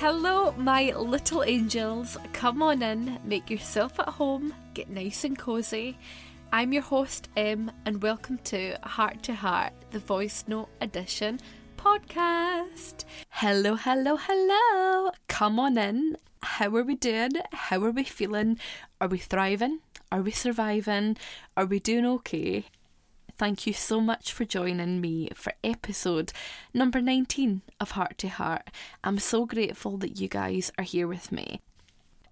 Hello, 0.00 0.52
my 0.52 0.94
little 0.96 1.44
angels. 1.44 2.16
Come 2.32 2.62
on 2.62 2.82
in, 2.82 3.18
make 3.22 3.50
yourself 3.50 4.00
at 4.00 4.08
home, 4.08 4.54
get 4.72 4.88
nice 4.88 5.24
and 5.24 5.38
cozy. 5.38 5.98
I'm 6.50 6.72
your 6.72 6.80
host, 6.80 7.28
Em, 7.36 7.70
and 7.84 8.02
welcome 8.02 8.38
to 8.44 8.78
Heart 8.82 9.22
to 9.24 9.34
Heart, 9.34 9.74
the 9.90 9.98
Voice 9.98 10.44
Note 10.48 10.70
Edition 10.80 11.38
podcast. 11.76 13.04
Hello, 13.28 13.74
hello, 13.74 14.16
hello. 14.16 15.10
Come 15.28 15.60
on 15.60 15.76
in. 15.76 16.16
How 16.42 16.74
are 16.76 16.82
we 16.82 16.94
doing? 16.94 17.32
How 17.52 17.84
are 17.84 17.90
we 17.90 18.04
feeling? 18.04 18.58
Are 19.02 19.08
we 19.08 19.18
thriving? 19.18 19.80
Are 20.10 20.22
we 20.22 20.30
surviving? 20.30 21.18
Are 21.58 21.66
we 21.66 21.78
doing 21.78 22.06
okay? 22.06 22.64
Thank 23.40 23.66
you 23.66 23.72
so 23.72 24.02
much 24.02 24.34
for 24.34 24.44
joining 24.44 25.00
me 25.00 25.30
for 25.32 25.54
episode 25.64 26.30
number 26.74 27.00
19 27.00 27.62
of 27.80 27.92
Heart 27.92 28.18
to 28.18 28.28
Heart. 28.28 28.68
I'm 29.02 29.18
so 29.18 29.46
grateful 29.46 29.96
that 29.96 30.20
you 30.20 30.28
guys 30.28 30.70
are 30.76 30.84
here 30.84 31.08
with 31.08 31.32
me. 31.32 31.62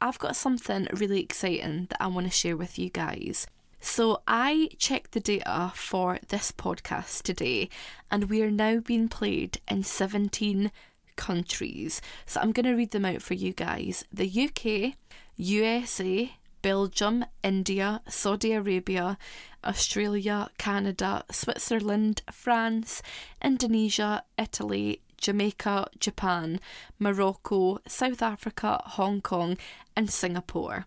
I've 0.02 0.18
got 0.18 0.36
something 0.36 0.86
really 0.92 1.22
exciting 1.22 1.86
that 1.88 2.02
I 2.02 2.08
want 2.08 2.26
to 2.26 2.30
share 2.30 2.58
with 2.58 2.78
you 2.78 2.90
guys. 2.90 3.46
So, 3.80 4.20
I 4.28 4.68
checked 4.76 5.12
the 5.12 5.20
data 5.20 5.72
for 5.74 6.18
this 6.28 6.52
podcast 6.52 7.22
today, 7.22 7.70
and 8.10 8.24
we 8.24 8.42
are 8.42 8.50
now 8.50 8.80
being 8.80 9.08
played 9.08 9.62
in 9.66 9.84
17 9.84 10.70
countries. 11.16 12.02
So, 12.27 12.38
I'm 12.42 12.52
going 12.52 12.66
to 12.66 12.74
read 12.74 12.90
them 12.90 13.06
out 13.06 13.22
for 13.22 13.32
you 13.32 13.54
guys 13.54 14.04
the 14.12 14.28
UK, 14.28 14.98
USA, 15.38 16.33
Belgium, 16.69 17.24
India, 17.42 18.02
Saudi 18.08 18.52
Arabia, 18.52 19.16
Australia, 19.64 20.50
Canada, 20.58 21.24
Switzerland, 21.33 22.20
France, 22.30 23.00
Indonesia, 23.42 24.22
Italy, 24.36 25.00
Jamaica, 25.16 25.89
Japan, 25.98 26.61
Morocco, 26.98 27.78
South 27.86 28.20
Africa, 28.20 28.83
Hong 28.84 29.22
Kong, 29.22 29.56
and 29.96 30.11
Singapore. 30.11 30.84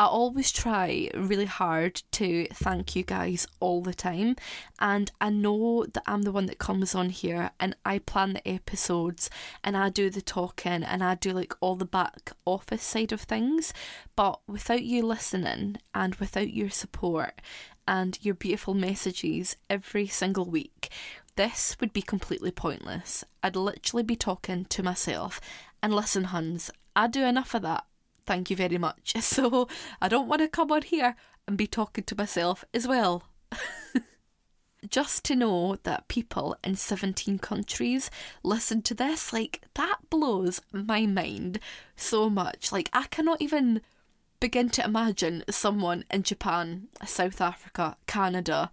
I 0.00 0.06
always 0.06 0.50
try 0.50 1.10
really 1.14 1.44
hard 1.44 2.02
to 2.12 2.46
thank 2.54 2.96
you 2.96 3.02
guys 3.02 3.46
all 3.60 3.82
the 3.82 3.92
time, 3.92 4.34
and 4.78 5.10
I 5.20 5.28
know 5.28 5.84
that 5.92 6.04
I'm 6.06 6.22
the 6.22 6.32
one 6.32 6.46
that 6.46 6.58
comes 6.58 6.94
on 6.94 7.10
here 7.10 7.50
and 7.60 7.76
I 7.84 7.98
plan 7.98 8.32
the 8.32 8.48
episodes 8.48 9.28
and 9.62 9.76
I 9.76 9.90
do 9.90 10.08
the 10.08 10.22
talking 10.22 10.84
and 10.84 11.04
I 11.04 11.16
do 11.16 11.32
like 11.32 11.52
all 11.60 11.76
the 11.76 11.84
back 11.84 12.32
office 12.46 12.82
side 12.82 13.12
of 13.12 13.20
things. 13.20 13.74
But 14.16 14.40
without 14.46 14.84
you 14.84 15.02
listening 15.02 15.76
and 15.94 16.14
without 16.14 16.54
your 16.54 16.70
support 16.70 17.42
and 17.86 18.18
your 18.22 18.34
beautiful 18.34 18.72
messages 18.72 19.58
every 19.68 20.06
single 20.06 20.46
week, 20.46 20.88
this 21.36 21.76
would 21.78 21.92
be 21.92 22.00
completely 22.00 22.52
pointless. 22.52 23.22
I'd 23.42 23.54
literally 23.54 24.04
be 24.04 24.16
talking 24.16 24.64
to 24.64 24.82
myself. 24.82 25.42
And 25.82 25.94
listen, 25.94 26.24
Huns, 26.24 26.70
I 26.96 27.06
do 27.06 27.22
enough 27.22 27.54
of 27.54 27.60
that 27.62 27.84
thank 28.26 28.50
you 28.50 28.56
very 28.56 28.78
much. 28.78 29.14
So 29.20 29.68
I 30.00 30.08
don't 30.08 30.28
want 30.28 30.42
to 30.42 30.48
come 30.48 30.72
on 30.72 30.82
here 30.82 31.16
and 31.46 31.56
be 31.56 31.66
talking 31.66 32.04
to 32.04 32.16
myself 32.16 32.64
as 32.74 32.86
well. 32.86 33.24
Just 34.88 35.24
to 35.26 35.36
know 35.36 35.76
that 35.82 36.08
people 36.08 36.56
in 36.64 36.74
17 36.74 37.38
countries 37.38 38.10
listen 38.42 38.82
to 38.82 38.94
this, 38.94 39.32
like, 39.32 39.62
that 39.74 39.98
blows 40.08 40.60
my 40.72 41.06
mind 41.06 41.60
so 41.96 42.30
much. 42.30 42.72
Like, 42.72 42.88
I 42.92 43.06
cannot 43.08 43.42
even 43.42 43.82
begin 44.40 44.70
to 44.70 44.84
imagine 44.84 45.44
someone 45.50 46.04
in 46.10 46.22
Japan, 46.22 46.88
South 47.04 47.40
Africa, 47.40 47.96
Canada, 48.06 48.70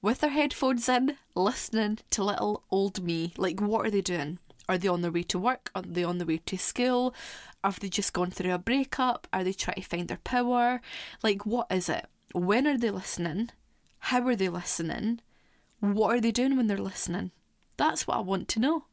with 0.00 0.20
their 0.20 0.30
headphones 0.30 0.88
in, 0.88 1.16
listening 1.34 1.98
to 2.10 2.22
little 2.22 2.62
old 2.70 3.02
me. 3.02 3.32
Like, 3.36 3.60
what 3.60 3.84
are 3.84 3.90
they 3.90 4.00
doing? 4.00 4.38
Are 4.68 4.78
they 4.78 4.88
on 4.88 5.02
their 5.02 5.10
way 5.10 5.22
to 5.24 5.38
work? 5.38 5.70
Are 5.74 5.82
they 5.82 6.04
on 6.04 6.18
their 6.18 6.26
way 6.26 6.38
to 6.46 6.58
school? 6.58 7.14
Have 7.64 7.80
they 7.80 7.88
just 7.88 8.12
gone 8.12 8.30
through 8.30 8.52
a 8.52 8.58
breakup? 8.58 9.26
Are 9.32 9.42
they 9.42 9.52
trying 9.52 9.76
to 9.76 9.82
find 9.82 10.08
their 10.08 10.18
power? 10.18 10.80
Like, 11.22 11.46
what 11.46 11.66
is 11.70 11.88
it? 11.88 12.06
When 12.32 12.66
are 12.66 12.76
they 12.76 12.90
listening? 12.90 13.50
How 14.00 14.26
are 14.26 14.36
they 14.36 14.48
listening? 14.48 15.20
What 15.80 16.14
are 16.14 16.20
they 16.20 16.30
doing 16.30 16.56
when 16.56 16.66
they're 16.66 16.78
listening? 16.78 17.30
That's 17.76 18.06
what 18.06 18.16
I 18.16 18.20
want 18.20 18.48
to 18.48 18.60
know. 18.60 18.84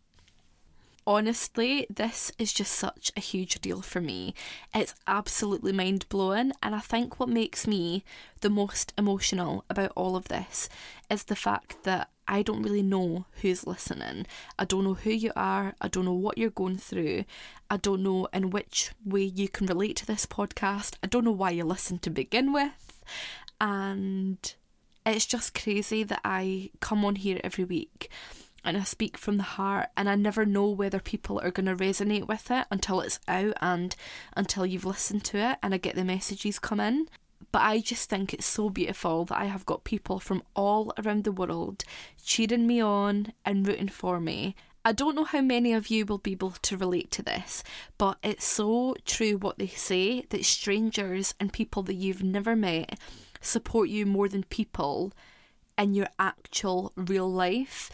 Honestly, 1.08 1.86
this 1.88 2.32
is 2.40 2.52
just 2.52 2.72
such 2.72 3.12
a 3.16 3.20
huge 3.20 3.62
deal 3.62 3.82
for 3.82 4.02
me. 4.02 4.34
It's 4.74 4.96
absolutely 5.06 5.72
mind 5.72 6.10
blowing, 6.10 6.52
and 6.64 6.74
I 6.74 6.80
think 6.80 7.20
what 7.20 7.30
makes 7.30 7.68
me 7.68 8.04
the 8.42 8.50
most 8.50 8.92
emotional 8.98 9.66
about 9.70 9.92
all 9.96 10.16
of 10.16 10.30
this 10.30 10.68
is 11.10 11.26
the 11.26 11.36
fact 11.36 11.84
that 11.84 12.10
I 12.28 12.42
don't 12.42 12.64
really 12.64 12.82
know 12.82 13.26
who's 13.42 13.68
listening. 13.68 14.26
I 14.58 14.66
don't 14.66 14.84
know 14.84 14.96
who 14.96 15.12
you 15.12 15.32
are. 15.36 15.76
I 15.80 15.88
don't 15.88 16.06
know 16.06 16.14
what 16.14 16.38
you're 16.38 16.50
going 16.50 16.78
through. 16.78 17.26
I 17.70 17.78
don't 17.78 18.04
know 18.04 18.28
in 18.34 18.50
which 18.50 18.92
way 19.06 19.24
you 19.24 19.48
can 19.48 19.68
relate 19.68 19.96
to 19.98 20.06
this 20.06 20.26
podcast. 20.26 20.96
I 21.04 21.08
don't 21.08 21.26
know 21.26 21.32
why 21.32 21.52
you 21.52 21.64
listen 21.64 22.00
to 22.00 22.10
begin 22.10 22.52
with. 22.52 23.04
And 23.62 24.38
it's 25.06 25.26
just 25.26 25.54
crazy 25.54 26.04
that 26.04 26.22
I 26.26 26.72
come 26.80 27.06
on 27.06 27.16
here 27.16 27.40
every 27.44 27.64
week 27.64 28.10
and 28.64 28.76
I 28.76 28.84
speak 28.84 29.16
from 29.16 29.38
the 29.38 29.44
heart, 29.44 29.90
and 29.96 30.10
I 30.10 30.16
never 30.16 30.44
know 30.44 30.68
whether 30.70 31.00
people 31.00 31.40
are 31.40 31.52
going 31.52 31.68
to 31.68 31.76
resonate 31.76 32.28
with 32.28 32.50
it 32.50 32.66
until 32.72 33.00
it's 33.00 33.20
out 33.28 33.54
and 33.62 33.96
until 34.36 34.66
you've 34.66 34.86
listened 34.86 35.24
to 35.26 35.38
it 35.38 35.60
and 35.62 35.76
I 35.76 35.78
get 35.78 35.94
the 35.94 36.04
messages 36.04 36.58
come 36.58 36.80
in. 36.80 37.08
But 37.56 37.62
I 37.62 37.80
just 37.80 38.10
think 38.10 38.34
it's 38.34 38.46
so 38.46 38.70
beautiful 38.70 39.24
that 39.24 39.38
I 39.40 39.46
have 39.46 39.66
got 39.66 39.86
people 39.86 40.20
from 40.20 40.44
all 40.58 40.92
around 40.98 41.24
the 41.24 41.32
world 41.32 41.86
cheering 42.22 42.68
me 42.68 42.82
on 42.82 43.32
and 43.46 43.66
rooting 43.66 43.88
for 43.88 44.20
me. 44.20 44.58
I 44.84 44.92
don't 44.92 45.16
know 45.16 45.24
how 45.24 45.40
many 45.40 45.72
of 45.72 45.88
you 45.88 46.06
will 46.06 46.18
be 46.18 46.34
able 46.34 46.52
to 46.52 46.76
relate 46.76 47.12
to 47.12 47.24
this, 47.24 47.64
but 47.98 48.18
it's 48.22 48.44
so 48.44 48.98
true 49.06 49.38
what 49.38 49.58
they 49.58 49.68
say 49.68 50.26
that 50.32 50.44
strangers 50.44 51.34
and 51.40 51.54
people 51.54 51.82
that 51.84 51.94
you've 51.94 52.22
never 52.22 52.58
met 52.58 53.00
support 53.40 53.88
you 53.88 54.06
more 54.06 54.28
than 54.28 54.44
people 54.44 55.14
in 55.78 55.94
your 55.94 56.10
actual 56.20 56.92
real 56.98 57.32
life. 57.32 57.90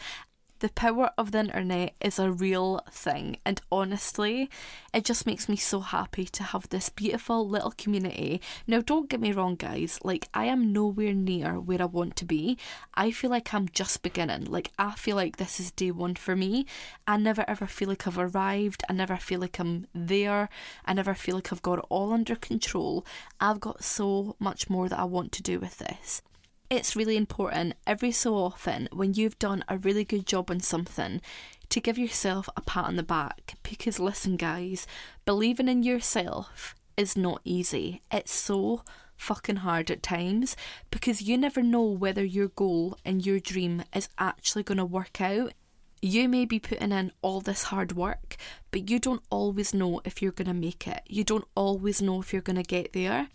The 0.62 0.68
power 0.68 1.10
of 1.18 1.32
the 1.32 1.40
internet 1.40 1.94
is 2.00 2.20
a 2.20 2.30
real 2.30 2.82
thing, 2.88 3.38
and 3.44 3.60
honestly, 3.72 4.48
it 4.94 5.04
just 5.04 5.26
makes 5.26 5.48
me 5.48 5.56
so 5.56 5.80
happy 5.80 6.24
to 6.26 6.44
have 6.44 6.68
this 6.68 6.88
beautiful 6.88 7.48
little 7.48 7.72
community. 7.72 8.40
Now, 8.68 8.80
don't 8.80 9.08
get 9.08 9.20
me 9.20 9.32
wrong, 9.32 9.56
guys, 9.56 9.98
like, 10.04 10.28
I 10.32 10.44
am 10.44 10.72
nowhere 10.72 11.14
near 11.14 11.58
where 11.58 11.82
I 11.82 11.86
want 11.86 12.14
to 12.14 12.24
be. 12.24 12.58
I 12.94 13.10
feel 13.10 13.30
like 13.30 13.52
I'm 13.52 13.70
just 13.70 14.04
beginning. 14.04 14.44
Like, 14.44 14.70
I 14.78 14.92
feel 14.92 15.16
like 15.16 15.38
this 15.38 15.58
is 15.58 15.72
day 15.72 15.90
one 15.90 16.14
for 16.14 16.36
me. 16.36 16.66
I 17.08 17.16
never 17.16 17.44
ever 17.48 17.66
feel 17.66 17.88
like 17.88 18.06
I've 18.06 18.16
arrived. 18.16 18.84
I 18.88 18.92
never 18.92 19.16
feel 19.16 19.40
like 19.40 19.58
I'm 19.58 19.88
there. 19.92 20.48
I 20.84 20.92
never 20.92 21.14
feel 21.14 21.34
like 21.34 21.52
I've 21.52 21.62
got 21.62 21.80
it 21.80 21.86
all 21.88 22.12
under 22.12 22.36
control. 22.36 23.04
I've 23.40 23.58
got 23.58 23.82
so 23.82 24.36
much 24.38 24.70
more 24.70 24.88
that 24.88 25.00
I 25.00 25.06
want 25.06 25.32
to 25.32 25.42
do 25.42 25.58
with 25.58 25.78
this 25.78 26.22
it's 26.72 26.96
really 26.96 27.18
important 27.18 27.74
every 27.86 28.10
so 28.10 28.34
often 28.34 28.88
when 28.92 29.12
you've 29.12 29.38
done 29.38 29.62
a 29.68 29.76
really 29.76 30.04
good 30.04 30.26
job 30.26 30.50
on 30.50 30.58
something 30.58 31.20
to 31.68 31.80
give 31.80 31.98
yourself 31.98 32.48
a 32.56 32.62
pat 32.62 32.86
on 32.86 32.96
the 32.96 33.02
back. 33.02 33.58
Because 33.62 34.00
listen, 34.00 34.38
guys, 34.38 34.86
believing 35.26 35.68
in 35.68 35.82
yourself 35.82 36.74
is 36.96 37.14
not 37.14 37.42
easy. 37.44 38.00
It's 38.10 38.32
so 38.32 38.84
fucking 39.16 39.56
hard 39.56 39.90
at 39.90 40.02
times 40.02 40.56
because 40.90 41.20
you 41.20 41.36
never 41.36 41.62
know 41.62 41.82
whether 41.82 42.24
your 42.24 42.48
goal 42.48 42.96
and 43.04 43.24
your 43.24 43.38
dream 43.38 43.84
is 43.94 44.08
actually 44.18 44.62
going 44.62 44.78
to 44.78 44.84
work 44.86 45.20
out. 45.20 45.52
You 46.00 46.26
may 46.26 46.46
be 46.46 46.58
putting 46.58 46.90
in 46.90 47.12
all 47.20 47.42
this 47.42 47.64
hard 47.64 47.92
work, 47.92 48.36
but 48.70 48.88
you 48.88 48.98
don't 48.98 49.22
always 49.28 49.74
know 49.74 50.00
if 50.06 50.22
you're 50.22 50.32
going 50.32 50.48
to 50.48 50.54
make 50.54 50.88
it. 50.88 51.02
You 51.06 51.22
don't 51.22 51.46
always 51.54 52.00
know 52.00 52.18
if 52.22 52.32
you're 52.32 52.40
going 52.40 52.56
to 52.56 52.62
get 52.62 52.94
there. 52.94 53.28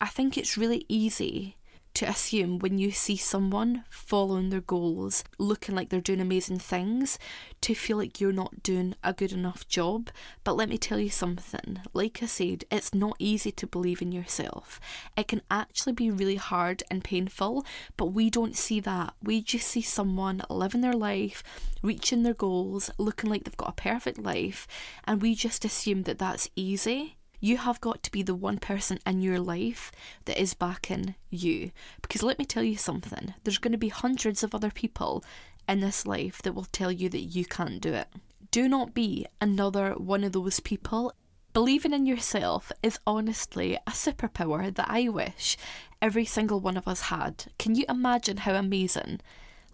I 0.00 0.06
think 0.06 0.38
it's 0.38 0.56
really 0.56 0.86
easy 0.88 1.56
to 1.94 2.08
assume 2.08 2.58
when 2.58 2.76
you 2.76 2.90
see 2.90 3.16
someone 3.16 3.84
following 3.88 4.50
their 4.50 4.60
goals, 4.60 5.22
looking 5.38 5.74
like 5.74 5.88
they're 5.88 6.00
doing 6.00 6.20
amazing 6.20 6.58
things, 6.58 7.18
to 7.60 7.74
feel 7.74 7.96
like 7.96 8.20
you're 8.20 8.32
not 8.32 8.62
doing 8.62 8.94
a 9.04 9.12
good 9.12 9.32
enough 9.32 9.66
job. 9.68 10.10
But 10.42 10.56
let 10.56 10.68
me 10.68 10.76
tell 10.76 10.98
you 10.98 11.10
something 11.10 11.80
like 11.92 12.22
I 12.22 12.26
said, 12.26 12.64
it's 12.70 12.94
not 12.94 13.16
easy 13.18 13.52
to 13.52 13.66
believe 13.66 14.02
in 14.02 14.12
yourself. 14.12 14.80
It 15.16 15.28
can 15.28 15.42
actually 15.50 15.92
be 15.92 16.10
really 16.10 16.36
hard 16.36 16.82
and 16.90 17.04
painful, 17.04 17.64
but 17.96 18.06
we 18.06 18.28
don't 18.28 18.56
see 18.56 18.80
that. 18.80 19.14
We 19.22 19.40
just 19.40 19.68
see 19.68 19.82
someone 19.82 20.42
living 20.50 20.80
their 20.80 20.92
life, 20.92 21.42
reaching 21.82 22.22
their 22.22 22.34
goals, 22.34 22.90
looking 22.98 23.30
like 23.30 23.44
they've 23.44 23.56
got 23.56 23.70
a 23.70 23.82
perfect 23.82 24.18
life, 24.18 24.66
and 25.04 25.22
we 25.22 25.34
just 25.34 25.64
assume 25.64 26.02
that 26.02 26.18
that's 26.18 26.50
easy 26.56 27.16
you 27.44 27.58
have 27.58 27.78
got 27.82 28.02
to 28.02 28.10
be 28.10 28.22
the 28.22 28.34
one 28.34 28.56
person 28.56 28.98
in 29.06 29.20
your 29.20 29.38
life 29.38 29.92
that 30.24 30.40
is 30.40 30.54
backing 30.54 31.14
you. 31.28 31.70
Because 32.00 32.22
let 32.22 32.38
me 32.38 32.46
tell 32.46 32.62
you 32.62 32.78
something 32.78 33.34
there's 33.44 33.58
going 33.58 33.72
to 33.72 33.78
be 33.78 33.90
hundreds 33.90 34.42
of 34.42 34.54
other 34.54 34.70
people 34.70 35.22
in 35.68 35.80
this 35.80 36.06
life 36.06 36.40
that 36.40 36.54
will 36.54 36.64
tell 36.64 36.90
you 36.90 37.10
that 37.10 37.20
you 37.20 37.44
can't 37.44 37.82
do 37.82 37.92
it. 37.92 38.08
Do 38.50 38.66
not 38.66 38.94
be 38.94 39.26
another 39.42 39.92
one 39.92 40.24
of 40.24 40.32
those 40.32 40.58
people. 40.60 41.12
Believing 41.52 41.92
in 41.92 42.06
yourself 42.06 42.72
is 42.82 42.98
honestly 43.06 43.76
a 43.86 43.90
superpower 43.90 44.74
that 44.74 44.88
I 44.88 45.10
wish 45.10 45.58
every 46.00 46.24
single 46.24 46.60
one 46.60 46.78
of 46.78 46.88
us 46.88 47.02
had. 47.02 47.44
Can 47.58 47.74
you 47.74 47.84
imagine 47.90 48.38
how 48.38 48.54
amazing 48.54 49.20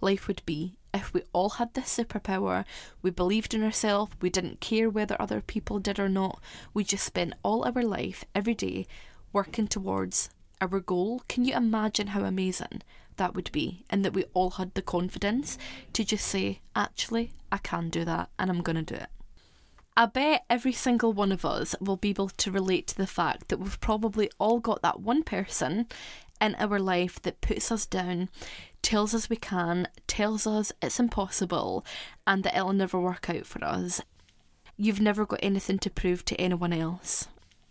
life 0.00 0.28
would 0.28 0.42
be 0.46 0.76
if 0.92 1.12
we 1.14 1.22
all 1.32 1.50
had 1.50 1.74
this 1.74 1.96
superpower, 1.96 2.64
we 3.02 3.10
believed 3.10 3.54
in 3.54 3.62
ourselves, 3.62 4.12
we 4.20 4.30
didn't 4.30 4.60
care 4.60 4.90
whether 4.90 5.16
other 5.20 5.40
people 5.40 5.78
did 5.78 5.98
or 5.98 6.08
not, 6.08 6.40
we 6.74 6.84
just 6.84 7.04
spent 7.04 7.34
all 7.42 7.64
our 7.64 7.82
life, 7.82 8.24
every 8.34 8.54
day, 8.54 8.86
working 9.32 9.68
towards 9.68 10.30
our 10.60 10.80
goal. 10.80 11.22
Can 11.28 11.44
you 11.44 11.54
imagine 11.54 12.08
how 12.08 12.24
amazing 12.24 12.82
that 13.16 13.34
would 13.34 13.52
be? 13.52 13.84
And 13.88 14.04
that 14.04 14.14
we 14.14 14.24
all 14.34 14.50
had 14.50 14.74
the 14.74 14.82
confidence 14.82 15.58
to 15.92 16.04
just 16.04 16.26
say, 16.26 16.60
actually, 16.74 17.32
I 17.52 17.58
can 17.58 17.88
do 17.88 18.04
that 18.04 18.30
and 18.38 18.50
I'm 18.50 18.62
going 18.62 18.76
to 18.76 18.94
do 18.94 19.00
it. 19.00 19.08
I 19.96 20.06
bet 20.06 20.44
every 20.48 20.72
single 20.72 21.12
one 21.12 21.32
of 21.32 21.44
us 21.44 21.74
will 21.80 21.96
be 21.96 22.10
able 22.10 22.28
to 22.28 22.50
relate 22.50 22.86
to 22.88 22.96
the 22.96 23.06
fact 23.06 23.48
that 23.48 23.58
we've 23.58 23.80
probably 23.80 24.30
all 24.38 24.60
got 24.60 24.82
that 24.82 25.00
one 25.00 25.22
person 25.24 25.88
in 26.40 26.54
our 26.56 26.78
life 26.78 27.20
that 27.22 27.40
puts 27.40 27.70
us 27.70 27.86
down, 27.86 28.28
tells 28.82 29.14
us 29.14 29.28
we 29.28 29.36
can, 29.36 29.88
tells 30.06 30.46
us 30.46 30.72
it's 30.82 31.00
impossible, 31.00 31.84
and 32.26 32.44
that 32.44 32.56
it'll 32.56 32.72
never 32.72 32.98
work 32.98 33.28
out 33.28 33.46
for 33.46 33.64
us. 33.64 34.00
You've 34.76 35.00
never 35.00 35.26
got 35.26 35.40
anything 35.42 35.78
to 35.80 35.90
prove 35.90 36.24
to 36.26 36.40
anyone 36.40 36.72
else. 36.72 37.28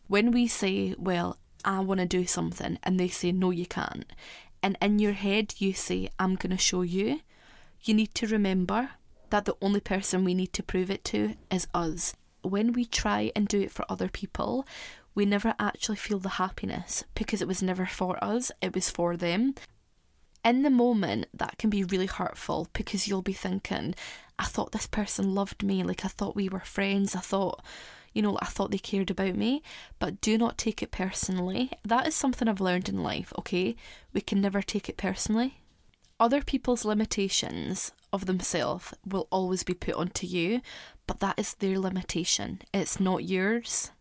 When 0.07 0.31
we 0.31 0.47
say, 0.47 0.95
Well, 0.97 1.37
I 1.65 1.79
want 1.79 1.99
to 1.99 2.05
do 2.05 2.25
something, 2.25 2.77
and 2.83 2.99
they 2.99 3.07
say, 3.07 3.31
No, 3.31 3.51
you 3.51 3.65
can't, 3.65 4.05
and 4.61 4.77
in 4.81 4.99
your 4.99 5.13
head 5.13 5.55
you 5.57 5.73
say, 5.73 6.09
I'm 6.19 6.35
going 6.35 6.51
to 6.51 6.57
show 6.57 6.81
you, 6.81 7.21
you 7.81 7.93
need 7.93 8.13
to 8.15 8.27
remember 8.27 8.91
that 9.29 9.45
the 9.45 9.55
only 9.61 9.79
person 9.79 10.23
we 10.23 10.33
need 10.33 10.53
to 10.53 10.63
prove 10.63 10.89
it 10.89 11.03
to 11.05 11.35
is 11.51 11.67
us. 11.73 12.13
When 12.41 12.73
we 12.73 12.85
try 12.85 13.31
and 13.35 13.47
do 13.47 13.61
it 13.61 13.71
for 13.71 13.85
other 13.89 14.09
people, 14.09 14.65
we 15.15 15.25
never 15.25 15.55
actually 15.59 15.97
feel 15.97 16.19
the 16.19 16.29
happiness 16.29 17.03
because 17.15 17.41
it 17.41 17.47
was 17.47 17.61
never 17.61 17.85
for 17.85 18.23
us, 18.23 18.51
it 18.61 18.73
was 18.73 18.89
for 18.89 19.17
them. 19.17 19.55
In 20.45 20.63
the 20.63 20.69
moment, 20.69 21.27
that 21.33 21.57
can 21.57 21.69
be 21.69 21.83
really 21.83 22.05
hurtful 22.05 22.67
because 22.73 23.07
you'll 23.07 23.21
be 23.21 23.33
thinking, 23.33 23.95
I 24.37 24.45
thought 24.45 24.71
this 24.71 24.87
person 24.87 25.35
loved 25.35 25.63
me, 25.63 25.83
like 25.83 26.05
I 26.05 26.07
thought 26.07 26.35
we 26.35 26.47
were 26.47 26.61
friends, 26.61 27.15
I 27.15 27.19
thought, 27.19 27.61
you 28.13 28.21
know, 28.21 28.37
I 28.41 28.45
thought 28.45 28.71
they 28.71 28.77
cared 28.77 29.11
about 29.11 29.35
me, 29.35 29.61
but 29.99 30.21
do 30.21 30.37
not 30.37 30.57
take 30.57 30.81
it 30.81 30.91
personally. 30.91 31.71
That 31.83 32.07
is 32.07 32.15
something 32.15 32.47
I've 32.47 32.61
learned 32.61 32.87
in 32.87 33.03
life, 33.03 33.33
okay? 33.37 33.75
We 34.13 34.21
can 34.21 34.39
never 34.39 34.61
take 34.61 34.87
it 34.87 34.97
personally. 34.97 35.59
Other 36.19 36.41
people's 36.41 36.85
limitations 36.85 37.91
of 38.11 38.25
themselves 38.25 38.93
will 39.05 39.27
always 39.31 39.63
be 39.63 39.73
put 39.73 39.95
onto 39.95 40.25
you, 40.25 40.61
but 41.05 41.19
that 41.19 41.37
is 41.37 41.53
their 41.55 41.79
limitation. 41.79 42.61
It's 42.73 42.99
not 42.99 43.25
yours. 43.25 43.91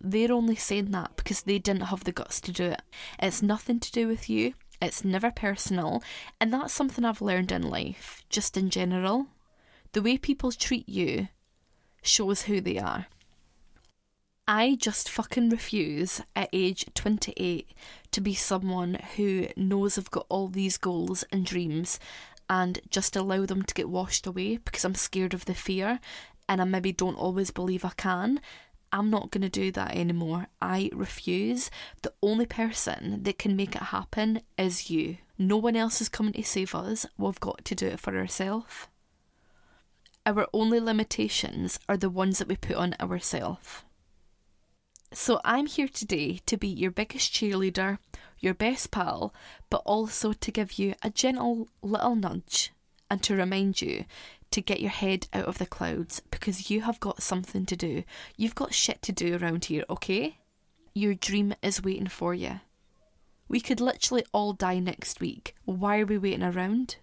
They're 0.00 0.32
only 0.32 0.56
saying 0.56 0.90
that 0.92 1.16
because 1.16 1.42
they 1.42 1.58
didn't 1.58 1.82
have 1.82 2.04
the 2.04 2.12
guts 2.12 2.40
to 2.42 2.52
do 2.52 2.64
it. 2.64 2.82
It's 3.18 3.42
nothing 3.42 3.80
to 3.80 3.92
do 3.92 4.08
with 4.08 4.30
you, 4.30 4.54
it's 4.80 5.04
never 5.04 5.30
personal, 5.30 6.02
and 6.40 6.52
that's 6.52 6.72
something 6.72 7.04
I've 7.04 7.20
learned 7.20 7.52
in 7.52 7.62
life, 7.62 8.24
just 8.30 8.56
in 8.56 8.70
general. 8.70 9.26
The 9.92 10.02
way 10.02 10.16
people 10.16 10.52
treat 10.52 10.88
you 10.88 11.28
shows 12.02 12.42
who 12.42 12.60
they 12.60 12.78
are. 12.78 13.06
I 14.48 14.76
just 14.80 15.08
fucking 15.08 15.50
refuse 15.50 16.22
at 16.34 16.48
age 16.52 16.86
28 16.94 17.72
to 18.10 18.20
be 18.20 18.34
someone 18.34 18.94
who 19.16 19.46
knows 19.56 19.96
I've 19.96 20.10
got 20.10 20.26
all 20.28 20.48
these 20.48 20.76
goals 20.76 21.24
and 21.30 21.46
dreams 21.46 22.00
and 22.48 22.80
just 22.90 23.14
allow 23.14 23.46
them 23.46 23.62
to 23.62 23.74
get 23.74 23.88
washed 23.88 24.26
away 24.26 24.56
because 24.56 24.84
I'm 24.84 24.96
scared 24.96 25.34
of 25.34 25.44
the 25.44 25.54
fear 25.54 26.00
and 26.48 26.60
I 26.60 26.64
maybe 26.64 26.90
don't 26.90 27.14
always 27.14 27.52
believe 27.52 27.84
I 27.84 27.92
can. 27.96 28.40
I'm 28.92 29.10
not 29.10 29.30
going 29.30 29.42
to 29.42 29.48
do 29.48 29.70
that 29.72 29.96
anymore. 29.96 30.48
I 30.60 30.90
refuse. 30.92 31.70
The 32.02 32.12
only 32.22 32.46
person 32.46 33.22
that 33.22 33.38
can 33.38 33.56
make 33.56 33.74
it 33.76 33.82
happen 33.82 34.42
is 34.58 34.90
you. 34.90 35.18
No 35.38 35.56
one 35.56 35.76
else 35.76 36.00
is 36.00 36.08
coming 36.08 36.32
to 36.34 36.42
save 36.42 36.74
us. 36.74 37.06
We've 37.16 37.40
got 37.40 37.64
to 37.64 37.74
do 37.74 37.86
it 37.86 38.00
for 38.00 38.16
ourselves. 38.16 38.88
Our 40.26 40.46
only 40.52 40.80
limitations 40.80 41.78
are 41.88 41.96
the 41.96 42.10
ones 42.10 42.38
that 42.38 42.48
we 42.48 42.56
put 42.56 42.76
on 42.76 42.94
ourselves. 43.00 43.84
So 45.12 45.40
I'm 45.44 45.66
here 45.66 45.88
today 45.88 46.40
to 46.46 46.56
be 46.56 46.68
your 46.68 46.90
biggest 46.90 47.32
cheerleader, 47.32 47.98
your 48.38 48.54
best 48.54 48.90
pal, 48.90 49.34
but 49.68 49.82
also 49.84 50.32
to 50.32 50.50
give 50.52 50.78
you 50.78 50.94
a 51.02 51.10
gentle 51.10 51.68
little 51.82 52.14
nudge 52.14 52.72
and 53.10 53.22
to 53.24 53.34
remind 53.34 53.82
you 53.82 54.04
to 54.50 54.60
get 54.60 54.80
your 54.80 54.90
head 54.90 55.28
out 55.32 55.46
of 55.46 55.58
the 55.58 55.66
clouds 55.66 56.20
because 56.30 56.70
you 56.70 56.82
have 56.82 57.00
got 57.00 57.22
something 57.22 57.66
to 57.66 57.76
do. 57.76 58.04
You've 58.36 58.54
got 58.54 58.74
shit 58.74 59.02
to 59.02 59.12
do 59.12 59.36
around 59.36 59.66
here, 59.66 59.84
okay? 59.88 60.38
Your 60.94 61.14
dream 61.14 61.54
is 61.62 61.82
waiting 61.82 62.08
for 62.08 62.34
you. 62.34 62.60
We 63.48 63.60
could 63.60 63.80
literally 63.80 64.24
all 64.32 64.52
die 64.52 64.78
next 64.78 65.20
week. 65.20 65.54
Why 65.64 66.00
are 66.00 66.06
we 66.06 66.18
waiting 66.18 66.42
around? 66.42 66.96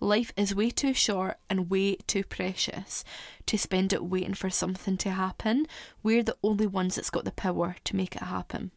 Life 0.00 0.32
is 0.34 0.54
way 0.54 0.70
too 0.70 0.94
short 0.94 1.36
and 1.50 1.70
way 1.70 1.96
too 2.06 2.24
precious 2.24 3.04
to 3.44 3.58
spend 3.58 3.92
it 3.92 4.04
waiting 4.04 4.32
for 4.32 4.48
something 4.48 4.96
to 4.96 5.10
happen. 5.10 5.66
We're 6.02 6.22
the 6.22 6.38
only 6.42 6.66
ones 6.66 6.94
that's 6.94 7.10
got 7.10 7.26
the 7.26 7.32
power 7.32 7.76
to 7.84 7.96
make 7.96 8.16
it 8.16 8.22
happen. 8.22 8.70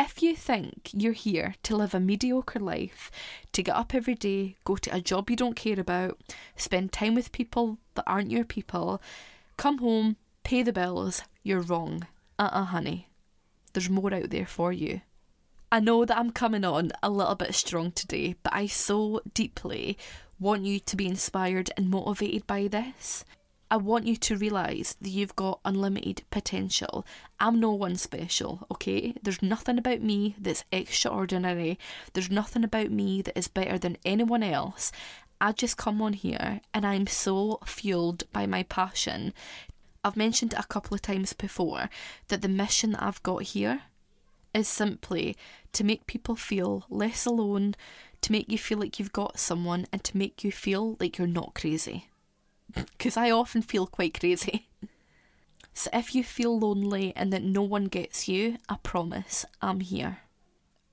If 0.00 0.22
you 0.22 0.36
think 0.36 0.90
you're 0.92 1.12
here 1.12 1.56
to 1.64 1.74
live 1.74 1.92
a 1.92 1.98
mediocre 1.98 2.60
life, 2.60 3.10
to 3.50 3.64
get 3.64 3.74
up 3.74 3.96
every 3.96 4.14
day, 4.14 4.54
go 4.62 4.76
to 4.76 4.94
a 4.94 5.00
job 5.00 5.28
you 5.28 5.34
don't 5.34 5.56
care 5.56 5.80
about, 5.80 6.20
spend 6.54 6.92
time 6.92 7.16
with 7.16 7.32
people 7.32 7.78
that 7.96 8.04
aren't 8.06 8.30
your 8.30 8.44
people, 8.44 9.02
come 9.56 9.78
home, 9.78 10.14
pay 10.44 10.62
the 10.62 10.72
bills, 10.72 11.22
you're 11.42 11.62
wrong. 11.62 12.06
Uh 12.38 12.42
uh-uh, 12.42 12.60
uh, 12.60 12.64
honey. 12.66 13.08
There's 13.72 13.90
more 13.90 14.14
out 14.14 14.30
there 14.30 14.46
for 14.46 14.72
you. 14.72 15.00
I 15.72 15.80
know 15.80 16.04
that 16.04 16.16
I'm 16.16 16.30
coming 16.30 16.64
on 16.64 16.92
a 17.02 17.10
little 17.10 17.34
bit 17.34 17.52
strong 17.56 17.90
today, 17.90 18.36
but 18.44 18.54
I 18.54 18.68
so 18.68 19.20
deeply 19.34 19.98
want 20.38 20.62
you 20.62 20.78
to 20.78 20.94
be 20.94 21.08
inspired 21.08 21.72
and 21.76 21.90
motivated 21.90 22.46
by 22.46 22.68
this. 22.68 23.24
I 23.70 23.76
want 23.76 24.06
you 24.06 24.16
to 24.16 24.36
realise 24.36 24.96
that 24.98 25.10
you've 25.10 25.36
got 25.36 25.60
unlimited 25.62 26.22
potential. 26.30 27.04
I'm 27.38 27.60
no 27.60 27.72
one 27.72 27.96
special, 27.96 28.66
okay? 28.70 29.14
There's 29.22 29.42
nothing 29.42 29.76
about 29.76 30.00
me 30.00 30.36
that's 30.40 30.64
extraordinary. 30.72 31.78
There's 32.14 32.30
nothing 32.30 32.64
about 32.64 32.90
me 32.90 33.20
that 33.22 33.36
is 33.36 33.48
better 33.48 33.76
than 33.76 33.98
anyone 34.06 34.42
else. 34.42 34.90
I 35.38 35.52
just 35.52 35.76
come 35.76 36.00
on 36.00 36.14
here 36.14 36.62
and 36.72 36.86
I'm 36.86 37.06
so 37.06 37.60
fueled 37.66 38.24
by 38.32 38.46
my 38.46 38.62
passion. 38.62 39.34
I've 40.02 40.16
mentioned 40.16 40.54
a 40.54 40.64
couple 40.64 40.94
of 40.94 41.02
times 41.02 41.34
before 41.34 41.90
that 42.28 42.40
the 42.40 42.48
mission 42.48 42.92
that 42.92 43.02
I've 43.02 43.22
got 43.22 43.42
here 43.42 43.82
is 44.54 44.66
simply 44.66 45.36
to 45.74 45.84
make 45.84 46.06
people 46.06 46.36
feel 46.36 46.86
less 46.88 47.26
alone, 47.26 47.74
to 48.22 48.32
make 48.32 48.50
you 48.50 48.56
feel 48.56 48.78
like 48.78 48.98
you've 48.98 49.12
got 49.12 49.38
someone, 49.38 49.86
and 49.92 50.02
to 50.04 50.16
make 50.16 50.42
you 50.42 50.50
feel 50.50 50.96
like 50.98 51.18
you're 51.18 51.26
not 51.26 51.54
crazy 51.54 52.08
because 52.74 53.16
I 53.16 53.30
often 53.30 53.62
feel 53.62 53.86
quite 53.86 54.18
crazy. 54.18 54.68
So 55.74 55.90
if 55.92 56.14
you 56.14 56.24
feel 56.24 56.58
lonely 56.58 57.12
and 57.14 57.32
that 57.32 57.44
no 57.44 57.62
one 57.62 57.84
gets 57.84 58.26
you, 58.26 58.56
I 58.68 58.78
promise 58.82 59.44
I'm 59.62 59.80
here. 59.80 60.18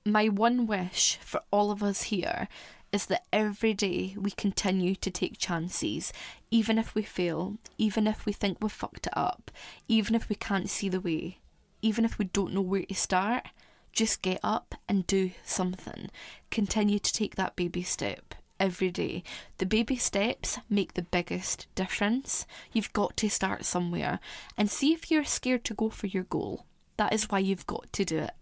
My 0.04 0.28
one 0.28 0.66
wish 0.66 1.18
for 1.20 1.42
all 1.50 1.72
of 1.72 1.82
us 1.82 2.04
here 2.04 2.46
is 2.92 3.06
that 3.06 3.26
every 3.32 3.74
day 3.74 4.14
we 4.16 4.30
continue 4.30 4.94
to 4.94 5.10
take 5.10 5.38
chances, 5.38 6.12
even 6.52 6.78
if 6.78 6.94
we 6.94 7.02
fail, 7.02 7.56
even 7.76 8.06
if 8.06 8.24
we 8.24 8.32
think 8.32 8.58
we've 8.60 8.70
fucked 8.70 9.08
it 9.08 9.12
up, 9.16 9.50
even 9.88 10.14
if 10.14 10.28
we 10.28 10.36
can't 10.36 10.70
see 10.70 10.88
the 10.88 11.00
way, 11.00 11.38
even 11.82 12.04
if 12.04 12.16
we 12.16 12.26
don't 12.26 12.54
know 12.54 12.60
where 12.60 12.84
to 12.84 12.94
start. 12.94 13.46
Just 13.92 14.22
get 14.22 14.38
up 14.44 14.74
and 14.88 15.06
do 15.06 15.32
something. 15.42 16.10
Continue 16.50 17.00
to 17.00 17.12
take 17.12 17.34
that 17.34 17.56
baby 17.56 17.82
step 17.82 18.34
every 18.58 18.90
day. 18.90 19.22
The 19.58 19.66
baby 19.66 19.96
steps 19.96 20.58
make 20.68 20.94
the 20.94 21.02
biggest 21.02 21.66
difference. 21.74 22.46
You've 22.72 22.92
got 22.92 23.16
to 23.18 23.28
start 23.28 23.64
somewhere 23.64 24.20
and 24.56 24.70
see 24.70 24.92
if 24.92 25.10
you're 25.10 25.24
scared 25.24 25.64
to 25.64 25.74
go 25.74 25.90
for 25.90 26.06
your 26.06 26.24
goal. 26.24 26.66
That 26.96 27.12
is 27.12 27.30
why 27.30 27.40
you've 27.40 27.66
got 27.66 27.92
to 27.92 28.04
do 28.04 28.18
it. 28.18 28.34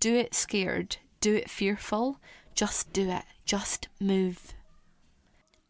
Do 0.00 0.14
it 0.14 0.34
scared, 0.34 0.96
do 1.20 1.34
it 1.34 1.50
fearful, 1.50 2.20
just 2.54 2.92
do 2.92 3.10
it, 3.10 3.24
just 3.44 3.88
move. 4.00 4.54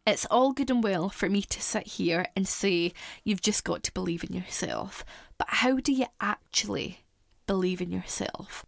It's 0.05 0.25
all 0.31 0.53
good 0.53 0.69
and 0.69 0.81
well 0.81 1.09
for 1.09 1.29
me 1.29 1.41
to 1.41 1.61
sit 1.61 1.85
here 1.85 2.27
and 2.35 2.47
say 2.47 2.93
you've 3.25 3.41
just 3.41 3.65
got 3.65 3.83
to 3.83 3.93
believe 3.93 4.23
in 4.23 4.31
yourself, 4.31 5.03
but 5.37 5.47
how 5.49 5.77
do 5.77 5.91
you 5.91 6.05
actually 6.21 6.99
believe 7.45 7.81
in 7.81 7.91
yourself? 7.91 8.65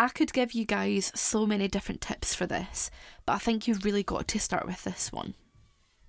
I 0.00 0.08
could 0.08 0.32
give 0.32 0.52
you 0.52 0.64
guys 0.64 1.12
so 1.14 1.44
many 1.44 1.68
different 1.68 2.00
tips 2.00 2.34
for 2.34 2.46
this, 2.46 2.90
but 3.26 3.34
I 3.34 3.38
think 3.38 3.68
you've 3.68 3.84
really 3.84 4.02
got 4.02 4.26
to 4.28 4.38
start 4.38 4.64
with 4.64 4.82
this 4.82 5.12
one. 5.12 5.34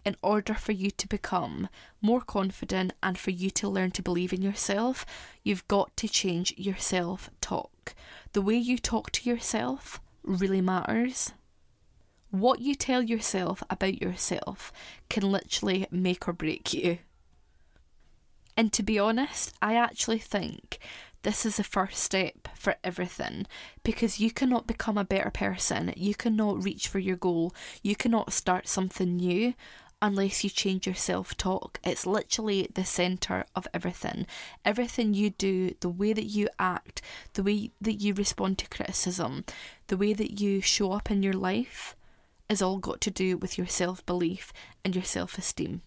In 0.05 0.15
order 0.23 0.53
for 0.53 0.71
you 0.71 0.91
to 0.91 1.09
become 1.09 1.67
more 2.01 2.21
confident 2.21 2.93
and 3.03 3.17
for 3.17 3.31
you 3.31 3.49
to 3.49 3.67
learn 3.67 3.91
to 3.91 4.01
believe 4.01 4.31
in 4.31 4.41
yourself, 4.41 5.05
you've 5.43 5.67
got 5.67 5.97
to 5.97 6.07
change 6.07 6.53
your 6.55 6.77
self 6.77 7.29
talk. 7.41 7.93
The 8.31 8.41
way 8.41 8.55
you 8.55 8.77
talk 8.77 9.11
to 9.11 9.29
yourself 9.29 9.99
really 10.23 10.61
matters. 10.61 11.33
What 12.29 12.61
you 12.61 12.75
tell 12.75 13.03
yourself 13.03 13.61
about 13.69 14.01
yourself 14.01 14.71
can 15.09 15.29
literally 15.29 15.85
make 15.91 16.29
or 16.29 16.33
break 16.33 16.73
you. 16.73 16.99
And 18.55 18.71
to 18.71 18.83
be 18.83 18.97
honest, 18.97 19.53
I 19.61 19.75
actually 19.75 20.19
think 20.19 20.79
this 21.23 21.45
is 21.45 21.57
the 21.57 21.63
first 21.63 21.97
step 21.97 22.47
for 22.55 22.75
everything 22.83 23.45
because 23.83 24.19
you 24.19 24.31
cannot 24.31 24.67
become 24.67 24.97
a 24.97 25.05
better 25.05 25.29
person, 25.29 25.93
you 25.95 26.15
cannot 26.15 26.63
reach 26.63 26.87
for 26.87 26.99
your 26.99 27.15
goal, 27.15 27.53
you 27.83 27.95
cannot 27.95 28.33
start 28.33 28.67
something 28.67 29.17
new 29.17 29.53
unless 30.01 30.43
you 30.43 30.49
change 30.49 30.87
your 30.87 30.95
self 30.95 31.37
talk. 31.37 31.79
It's 31.83 32.07
literally 32.07 32.67
the 32.73 32.83
center 32.83 33.45
of 33.55 33.67
everything. 33.73 34.25
Everything 34.65 35.13
you 35.13 35.29
do, 35.29 35.75
the 35.79 35.89
way 35.89 36.13
that 36.13 36.25
you 36.25 36.49
act, 36.57 37.01
the 37.33 37.43
way 37.43 37.71
that 37.79 38.01
you 38.01 38.13
respond 38.13 38.57
to 38.59 38.69
criticism, 38.69 39.45
the 39.87 39.97
way 39.97 40.13
that 40.13 40.39
you 40.39 40.61
show 40.61 40.91
up 40.91 41.11
in 41.11 41.21
your 41.21 41.33
life 41.33 41.95
is 42.49 42.61
all 42.61 42.79
got 42.79 42.99
to 43.01 43.11
do 43.11 43.37
with 43.37 43.57
your 43.57 43.67
self 43.67 44.05
belief 44.05 44.51
and 44.83 44.95
your 44.95 45.05
self 45.05 45.37
esteem. 45.37 45.81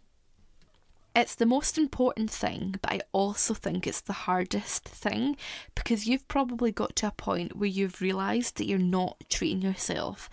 It's 1.16 1.36
the 1.36 1.46
most 1.46 1.78
important 1.78 2.28
thing, 2.28 2.74
but 2.82 2.92
I 2.92 3.00
also 3.12 3.54
think 3.54 3.86
it's 3.86 4.00
the 4.00 4.12
hardest 4.12 4.88
thing 4.88 5.36
because 5.76 6.08
you've 6.08 6.26
probably 6.26 6.72
got 6.72 6.96
to 6.96 7.06
a 7.06 7.12
point 7.12 7.56
where 7.56 7.68
you've 7.68 8.00
realised 8.00 8.56
that 8.56 8.66
you're 8.66 8.78
not 8.78 9.22
treating 9.28 9.62
yourself 9.62 10.28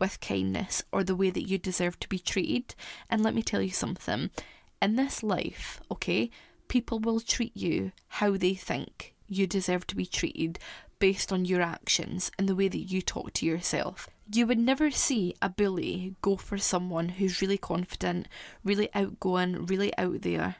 with 0.00 0.20
kindness 0.20 0.82
or 0.90 1.04
the 1.04 1.14
way 1.14 1.30
that 1.30 1.48
you 1.48 1.56
deserve 1.56 2.00
to 2.00 2.08
be 2.08 2.18
treated. 2.18 2.74
And 3.08 3.22
let 3.22 3.34
me 3.34 3.42
tell 3.42 3.62
you 3.62 3.70
something 3.70 4.30
in 4.82 4.96
this 4.96 5.22
life, 5.22 5.80
okay, 5.90 6.30
people 6.66 6.98
will 6.98 7.20
treat 7.20 7.56
you 7.56 7.92
how 8.08 8.36
they 8.36 8.54
think 8.54 9.14
you 9.28 9.46
deserve 9.46 9.86
to 9.86 9.96
be 9.96 10.04
treated 10.04 10.58
based 10.98 11.32
on 11.32 11.44
your 11.44 11.62
actions 11.62 12.32
and 12.38 12.48
the 12.48 12.56
way 12.56 12.66
that 12.66 12.90
you 12.90 13.00
talk 13.00 13.32
to 13.34 13.46
yourself. 13.46 14.08
You 14.32 14.46
would 14.46 14.58
never 14.58 14.90
see 14.90 15.34
a 15.42 15.48
bully 15.48 16.14
go 16.22 16.36
for 16.36 16.56
someone 16.56 17.10
who's 17.10 17.42
really 17.42 17.58
confident, 17.58 18.26
really 18.64 18.88
outgoing, 18.94 19.66
really 19.66 19.96
out 19.98 20.22
there, 20.22 20.56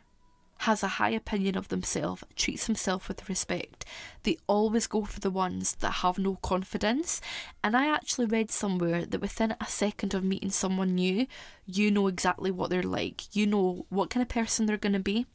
has 0.59 0.83
a 0.83 0.89
high 0.89 1.11
opinion 1.11 1.57
of 1.57 1.69
themselves, 1.69 2.25
treats 2.37 2.67
himself 2.67 3.09
with 3.09 3.29
respect. 3.29 3.85
They 4.23 4.39
always 4.47 4.87
go 4.87 5.05
for 5.05 5.21
the 5.21 5.31
ones 5.31 5.77
that 5.77 5.91
have 5.91 6.19
no 6.19 6.37
confidence. 6.37 7.21
And 7.63 7.77
I 7.77 7.87
actually 7.87 8.27
read 8.27 8.51
somewhere 8.51 9.05
that 9.07 9.21
within 9.21 9.57
a 9.61 9.67
second 9.67 10.15
of 10.15 10.25
meeting 10.25 10.51
someone 10.51 10.95
new, 10.95 11.27
you 11.67 11.91
know 11.91 12.07
exactly 12.07 12.51
what 12.51 12.71
they're 12.71 12.83
like. 12.83 13.35
You 13.35 13.47
know 13.47 13.87
what 13.89 14.11
kind 14.11 14.23
of 14.23 14.29
person 14.29 14.67
they're 14.67 14.77
going 14.77 14.93
to 14.93 15.01
be. 15.01 15.27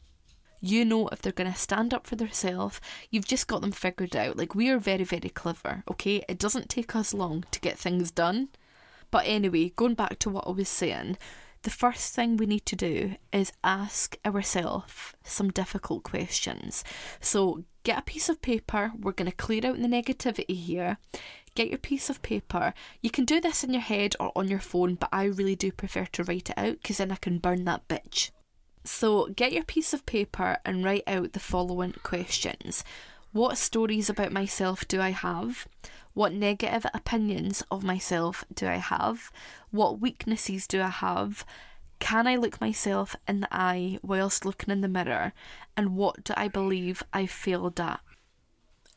You 0.61 0.83
know 0.83 1.07
if 1.07 1.21
they're 1.21 1.31
going 1.31 1.51
to 1.51 1.57
stand 1.57 1.93
up 1.93 2.05
for 2.05 2.15
themselves. 2.15 2.81
You've 3.09 3.27
just 3.27 3.47
got 3.47 3.61
them 3.61 3.71
figured 3.71 4.15
out. 4.15 4.37
Like, 4.37 4.55
we 4.55 4.69
are 4.69 4.79
very, 4.79 5.03
very 5.03 5.29
clever, 5.29 5.83
okay? 5.89 6.23
It 6.27 6.39
doesn't 6.39 6.69
take 6.69 6.95
us 6.95 7.13
long 7.13 7.45
to 7.51 7.59
get 7.59 7.77
things 7.77 8.11
done. 8.11 8.49
But 9.11 9.25
anyway, 9.25 9.71
going 9.75 9.95
back 9.95 10.19
to 10.19 10.29
what 10.29 10.47
I 10.47 10.51
was 10.51 10.69
saying, 10.69 11.17
the 11.63 11.69
first 11.69 12.13
thing 12.13 12.37
we 12.37 12.45
need 12.45 12.65
to 12.67 12.75
do 12.75 13.15
is 13.33 13.51
ask 13.63 14.17
ourselves 14.25 15.13
some 15.23 15.49
difficult 15.49 16.03
questions. 16.03 16.83
So, 17.19 17.63
get 17.83 17.99
a 17.99 18.03
piece 18.03 18.29
of 18.29 18.41
paper. 18.41 18.91
We're 18.97 19.13
going 19.13 19.29
to 19.31 19.35
clear 19.35 19.65
out 19.65 19.77
the 19.77 19.87
negativity 19.87 20.55
here. 20.55 20.97
Get 21.55 21.69
your 21.69 21.79
piece 21.79 22.09
of 22.09 22.21
paper. 22.21 22.73
You 23.01 23.09
can 23.09 23.25
do 23.25 23.41
this 23.41 23.63
in 23.63 23.73
your 23.73 23.81
head 23.81 24.15
or 24.19 24.31
on 24.35 24.47
your 24.47 24.59
phone, 24.59 24.95
but 24.95 25.09
I 25.11 25.25
really 25.25 25.55
do 25.55 25.71
prefer 25.71 26.05
to 26.05 26.23
write 26.23 26.49
it 26.49 26.57
out 26.57 26.77
because 26.81 26.97
then 26.97 27.11
I 27.11 27.15
can 27.15 27.39
burn 27.39 27.65
that 27.65 27.87
bitch. 27.87 28.31
So, 28.91 29.27
get 29.27 29.53
your 29.53 29.63
piece 29.63 29.93
of 29.93 30.05
paper 30.08 30.58
and 30.65 30.84
write 30.84 31.03
out 31.05 31.34
the 31.34 31.39
following 31.39 31.93
questions 32.03 32.84
What 33.31 33.58
stories 33.58 34.10
about 34.10 34.34
myself 34.34 34.86
do 34.88 35.00
I 35.00 35.12
have? 35.12 35.67
What 36.15 36.34
negative 36.34 36.88
opinions 36.93 37.63
of 37.69 37.84
myself 37.84 38.43
do 38.53 38.67
I 38.67 38.77
have? 38.77 39.31
What 39.69 40.01
weaknesses 40.01 40.65
do 40.65 40.81
I 40.81 40.89
have? 40.89 41.46
Can 42.00 42.25
I 42.25 42.36
look 42.36 42.60
myself 42.60 43.15
in 43.27 43.41
the 43.41 43.48
eye 43.51 44.00
whilst 44.01 44.43
looking 44.43 44.72
in 44.72 44.81
the 44.81 44.88
mirror? 44.89 45.34
And 45.77 45.96
what 45.96 46.24
do 46.24 46.34
I 46.36 46.48
believe 46.48 47.03
I 47.13 47.27
failed 47.27 47.79
at? 47.79 48.01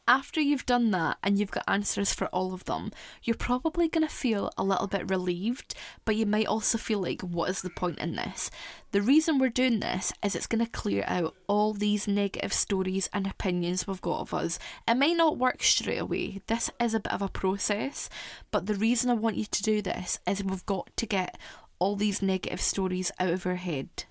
After 0.09 0.41
you've 0.41 0.67
done 0.67 0.91
that 0.91 1.19
and 1.23 1.39
you've 1.39 1.53
got 1.53 1.63
answers 1.69 2.13
for 2.13 2.27
all 2.29 2.53
of 2.53 2.65
them, 2.65 2.91
you're 3.23 3.37
probably 3.37 3.87
going 3.87 4.07
to 4.07 4.13
feel 4.13 4.51
a 4.59 4.65
little 4.65 4.89
bit 4.89 5.09
relieved, 5.09 5.77
but 6.05 6.17
you 6.17 6.27
might 6.27 6.49
also 6.49 6.77
feel 6.77 7.01
like, 7.01 7.23
what 7.23 7.49
is 7.49 7.63
the 7.63 7.71
point 7.71 8.01
in 8.01 8.17
this? 8.17 8.51
The 8.91 9.01
reason 9.01 9.39
we're 9.39 9.49
doing 9.49 9.79
this 9.79 10.13
is 10.21 10.35
it's 10.35 10.49
going 10.49 10.65
to 10.65 10.71
clear 10.71 11.05
out 11.07 11.37
all 11.47 11.73
these 11.73 12.09
negative 12.09 12.53
stories 12.53 13.09
and 13.13 13.29
opinions 13.29 13.87
we've 13.87 14.01
got 14.01 14.23
of 14.23 14.35
us. 14.35 14.59
It 14.89 14.97
may 14.97 15.15
not 15.15 15.39
work 15.39 15.63
straight 15.63 15.99
away, 15.99 16.43
this 16.49 16.69
is 16.81 16.95
a 16.95 17.01
bit 17.01 17.13
of 17.13 17.23
a 17.23 17.29
process, 17.29 18.11
but 18.51 18.67
the 18.67 18.75
reason 18.75 19.09
I 19.09 19.15
want 19.15 19.37
you 19.37 19.45
to 19.45 19.63
do 19.63 19.81
this 19.83 20.19
is 20.27 20.43
we've 20.43 20.67
got 20.67 20.91
to 20.97 21.07
get 21.07 21.39
all 21.79 21.95
these 21.95 22.23
negative 22.23 22.61
stories 22.61 23.13
out 23.21 23.31
of 23.31 23.47
our 23.47 23.55
head 23.55 24.05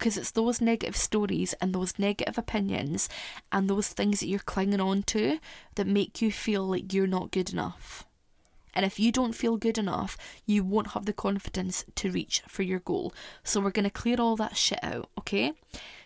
because 0.00 0.16
it's 0.16 0.30
those 0.30 0.62
negative 0.62 0.96
stories 0.96 1.52
and 1.60 1.74
those 1.74 1.98
negative 1.98 2.38
opinions 2.38 3.06
and 3.52 3.68
those 3.68 3.88
things 3.88 4.20
that 4.20 4.28
you're 4.28 4.38
clinging 4.38 4.80
on 4.80 5.02
to 5.02 5.38
that 5.74 5.86
make 5.86 6.22
you 6.22 6.32
feel 6.32 6.64
like 6.64 6.94
you're 6.94 7.06
not 7.06 7.30
good 7.30 7.52
enough. 7.52 8.06
And 8.72 8.86
if 8.86 8.98
you 8.98 9.12
don't 9.12 9.34
feel 9.34 9.58
good 9.58 9.76
enough, 9.76 10.16
you 10.46 10.64
won't 10.64 10.92
have 10.92 11.04
the 11.04 11.12
confidence 11.12 11.84
to 11.96 12.10
reach 12.10 12.40
for 12.48 12.62
your 12.62 12.78
goal. 12.78 13.12
So 13.44 13.60
we're 13.60 13.72
going 13.72 13.84
to 13.84 13.90
clear 13.90 14.16
all 14.18 14.36
that 14.36 14.56
shit 14.56 14.82
out, 14.82 15.10
okay? 15.18 15.52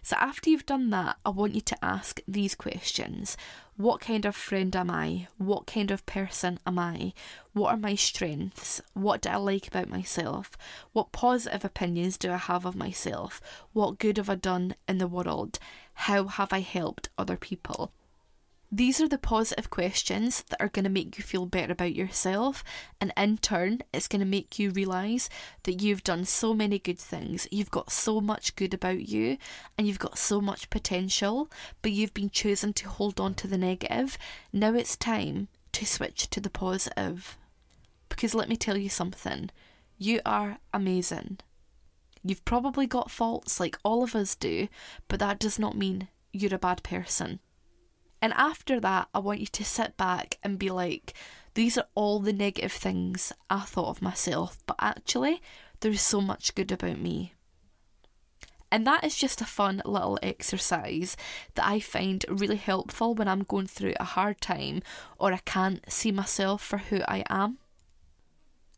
So 0.02 0.16
after 0.18 0.50
you've 0.50 0.66
done 0.66 0.90
that, 0.90 1.16
I 1.24 1.30
want 1.30 1.54
you 1.54 1.60
to 1.60 1.84
ask 1.84 2.20
these 2.26 2.56
questions 2.56 3.36
What 3.76 4.00
kind 4.00 4.24
of 4.24 4.36
friend 4.36 4.74
am 4.76 4.88
I? 4.88 5.26
What 5.36 5.66
kind 5.66 5.90
of 5.90 6.06
person 6.06 6.60
am 6.64 6.78
I? 6.78 7.12
What 7.54 7.74
are 7.74 7.76
my 7.76 7.96
strengths? 7.96 8.80
What 8.92 9.22
do 9.22 9.30
I 9.30 9.36
like 9.36 9.66
about 9.66 9.88
myself? 9.88 10.52
What 10.92 11.10
positive 11.10 11.64
opinions 11.64 12.16
do 12.16 12.30
I 12.30 12.36
have 12.36 12.64
of 12.64 12.76
myself? 12.76 13.40
What 13.72 13.98
good 13.98 14.18
have 14.18 14.30
I 14.30 14.36
done 14.36 14.76
in 14.86 14.98
the 14.98 15.08
world? 15.08 15.58
How 15.94 16.28
have 16.28 16.52
I 16.52 16.60
helped 16.60 17.08
other 17.18 17.36
people? 17.36 17.90
These 18.76 19.00
are 19.00 19.06
the 19.06 19.18
positive 19.18 19.70
questions 19.70 20.42
that 20.48 20.60
are 20.60 20.68
going 20.68 20.82
to 20.82 20.90
make 20.90 21.16
you 21.16 21.22
feel 21.22 21.46
better 21.46 21.70
about 21.70 21.94
yourself, 21.94 22.64
and 23.00 23.12
in 23.16 23.38
turn, 23.38 23.82
it's 23.92 24.08
going 24.08 24.18
to 24.18 24.26
make 24.26 24.58
you 24.58 24.72
realise 24.72 25.28
that 25.62 25.80
you've 25.80 26.02
done 26.02 26.24
so 26.24 26.54
many 26.54 26.80
good 26.80 26.98
things. 26.98 27.46
You've 27.52 27.70
got 27.70 27.92
so 27.92 28.20
much 28.20 28.56
good 28.56 28.74
about 28.74 29.08
you, 29.08 29.38
and 29.78 29.86
you've 29.86 30.00
got 30.00 30.18
so 30.18 30.40
much 30.40 30.70
potential, 30.70 31.48
but 31.82 31.92
you've 31.92 32.14
been 32.14 32.30
chosen 32.30 32.72
to 32.72 32.88
hold 32.88 33.20
on 33.20 33.34
to 33.34 33.46
the 33.46 33.56
negative. 33.56 34.18
Now 34.52 34.74
it's 34.74 34.96
time 34.96 35.46
to 35.70 35.86
switch 35.86 36.28
to 36.30 36.40
the 36.40 36.50
positive. 36.50 37.38
Because 38.08 38.34
let 38.34 38.48
me 38.48 38.56
tell 38.56 38.76
you 38.76 38.88
something 38.88 39.50
you 39.98 40.20
are 40.26 40.58
amazing. 40.72 41.38
You've 42.24 42.44
probably 42.44 42.88
got 42.88 43.08
faults 43.08 43.60
like 43.60 43.78
all 43.84 44.02
of 44.02 44.16
us 44.16 44.34
do, 44.34 44.66
but 45.06 45.20
that 45.20 45.38
does 45.38 45.60
not 45.60 45.76
mean 45.76 46.08
you're 46.32 46.56
a 46.56 46.58
bad 46.58 46.82
person. 46.82 47.38
And 48.24 48.32
after 48.38 48.80
that, 48.80 49.08
I 49.12 49.18
want 49.18 49.40
you 49.40 49.46
to 49.48 49.64
sit 49.66 49.98
back 49.98 50.38
and 50.42 50.58
be 50.58 50.70
like, 50.70 51.12
these 51.52 51.76
are 51.76 51.88
all 51.94 52.20
the 52.20 52.32
negative 52.32 52.72
things 52.72 53.34
I 53.50 53.60
thought 53.60 53.90
of 53.90 54.00
myself, 54.00 54.62
but 54.64 54.76
actually, 54.80 55.42
there's 55.80 56.00
so 56.00 56.22
much 56.22 56.54
good 56.54 56.72
about 56.72 56.98
me. 56.98 57.34
And 58.72 58.86
that 58.86 59.04
is 59.04 59.14
just 59.14 59.42
a 59.42 59.44
fun 59.44 59.82
little 59.84 60.18
exercise 60.22 61.18
that 61.54 61.66
I 61.66 61.80
find 61.80 62.24
really 62.26 62.56
helpful 62.56 63.14
when 63.14 63.28
I'm 63.28 63.42
going 63.42 63.66
through 63.66 63.92
a 64.00 64.04
hard 64.04 64.40
time 64.40 64.80
or 65.18 65.34
I 65.34 65.40
can't 65.44 65.84
see 65.92 66.10
myself 66.10 66.62
for 66.62 66.78
who 66.78 67.02
I 67.06 67.24
am. 67.28 67.58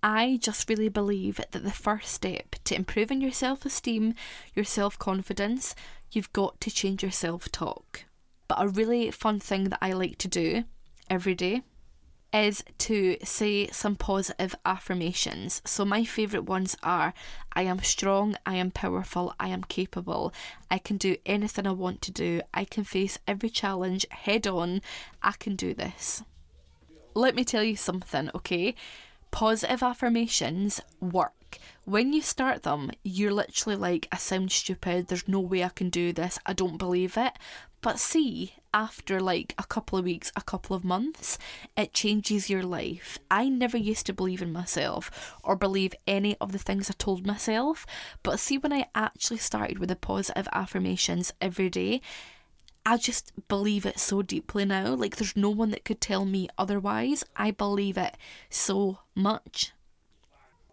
I 0.03 0.41
just 0.43 0.69
really 0.69 0.89
believe 0.89 1.37
that 1.37 1.63
the 1.63 1.71
first 1.71 2.13
step 2.13 2.57
to 2.65 2.75
improving 2.75 3.21
your 3.21 3.31
self 3.31 3.65
esteem, 3.65 4.17
your 4.57 4.65
self 4.65 4.99
confidence, 4.99 5.77
you've 6.11 6.33
got 6.33 6.61
to 6.63 6.71
change 6.73 7.05
your 7.05 7.13
self 7.13 7.53
talk. 7.53 8.06
But 8.49 8.59
a 8.61 8.69
really 8.69 9.11
fun 9.11 9.41
thing 9.41 9.65
that 9.65 9.79
I 9.83 9.93
like 9.93 10.19
to 10.19 10.29
do 10.29 10.65
every 11.11 11.35
day 11.35 11.63
is 12.33 12.63
to 12.77 13.17
say 13.25 13.69
some 13.69 13.97
positive 13.97 14.55
affirmations. 14.65 15.63
So, 15.65 15.85
my 15.85 16.05
favourite 16.05 16.45
ones 16.45 16.77
are 16.83 17.15
I 17.53 17.63
am 17.63 17.83
strong, 17.83 18.37
I 18.45 18.57
am 18.57 18.71
powerful, 18.71 19.35
I 19.41 19.49
am 19.49 19.65
capable, 19.65 20.33
I 20.71 20.79
can 20.79 20.97
do 20.97 21.17
anything 21.25 21.67
I 21.67 21.73
want 21.73 22.03
to 22.03 22.13
do, 22.13 22.43
I 22.53 22.65
can 22.65 22.85
face 22.85 23.19
every 23.27 23.49
challenge 23.49 24.07
head 24.11 24.47
on, 24.47 24.83
I 25.23 25.33
can 25.33 25.57
do 25.57 25.73
this. 25.73 26.23
Let 27.15 27.35
me 27.35 27.45
tell 27.45 27.63
you 27.63 27.77
something, 27.77 28.31
okay? 28.35 28.75
Positive 29.31 29.83
affirmations 29.83 30.81
work. 31.01 31.36
When 31.87 32.13
you 32.13 32.21
start 32.21 32.65
them, 32.65 32.91
you're 33.05 33.33
literally 33.33 33.77
like, 33.77 34.09
I 34.11 34.17
sound 34.17 34.51
stupid, 34.51 35.07
there's 35.07 35.29
no 35.29 35.39
way 35.39 35.63
I 35.63 35.69
can 35.69 35.89
do 35.89 36.13
this, 36.13 36.37
I 36.45 36.53
don't 36.53 36.79
believe 36.79 37.17
it. 37.17 37.35
But 37.81 38.01
see, 38.01 38.55
after 38.75 39.21
like 39.21 39.55
a 39.57 39.63
couple 39.63 39.97
of 39.97 40.05
weeks, 40.05 40.33
a 40.35 40.43
couple 40.43 40.75
of 40.75 40.83
months, 40.83 41.39
it 41.77 41.93
changes 41.93 42.51
your 42.51 42.65
life. 42.65 43.21
I 43.31 43.49
never 43.49 43.77
used 43.77 44.05
to 44.07 44.13
believe 44.13 44.43
in 44.43 44.53
myself 44.53 45.37
or 45.45 45.55
believe 45.55 45.95
any 46.09 46.37
of 46.41 46.51
the 46.51 46.59
things 46.59 46.91
I 46.91 46.95
told 46.99 47.25
myself. 47.25 47.87
But 48.25 48.41
see, 48.41 48.59
when 48.59 48.73
I 48.73 48.89
actually 48.97 49.39
started 49.39 49.79
with 49.79 49.89
the 49.89 49.95
positive 49.95 50.49
affirmations 50.53 51.33
every 51.41 51.71
day, 51.71 52.01
I 52.85 52.97
just 52.97 53.31
believe 53.47 53.87
it 53.87 54.01
so 54.01 54.23
deeply 54.23 54.65
now. 54.65 54.95
Like, 54.95 55.17
there's 55.17 55.37
no 55.37 55.51
one 55.51 55.71
that 55.71 55.85
could 55.85 56.01
tell 56.01 56.25
me 56.25 56.49
otherwise. 56.59 57.23
I 57.37 57.53
believe 57.53 57.97
it 57.97 58.17
so 58.51 58.99
much. 59.15 59.71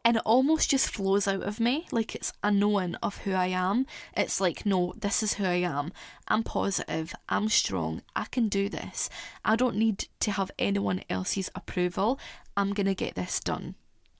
And 0.05 0.17
it 0.17 0.23
almost 0.25 0.69
just 0.69 0.89
flows 0.89 1.27
out 1.27 1.43
of 1.43 1.59
me 1.59 1.87
like 1.91 2.13
it's 2.13 2.33
a 2.43 2.51
knowing 2.51 2.95
of 2.95 3.17
who 3.19 3.31
I 3.31 3.47
am. 3.47 3.85
It's 4.15 4.41
like, 4.41 4.65
no, 4.65 4.93
this 4.97 5.23
is 5.23 5.35
who 5.35 5.45
I 5.45 5.61
am. 5.61 5.93
I'm 6.27 6.43
positive, 6.43 7.15
I'm 7.29 7.47
strong, 7.49 8.01
I 8.15 8.25
can 8.25 8.49
do 8.49 8.67
this. 8.67 9.09
I 9.45 9.55
don't 9.55 9.77
need 9.77 10.07
to 10.19 10.31
have 10.31 10.51
anyone 10.59 11.03
else's 11.09 11.49
approval. 11.55 12.19
I'm 12.57 12.73
going 12.73 12.87
to 12.87 12.95
get 12.95 13.15
this 13.15 13.39
done. 13.39 13.75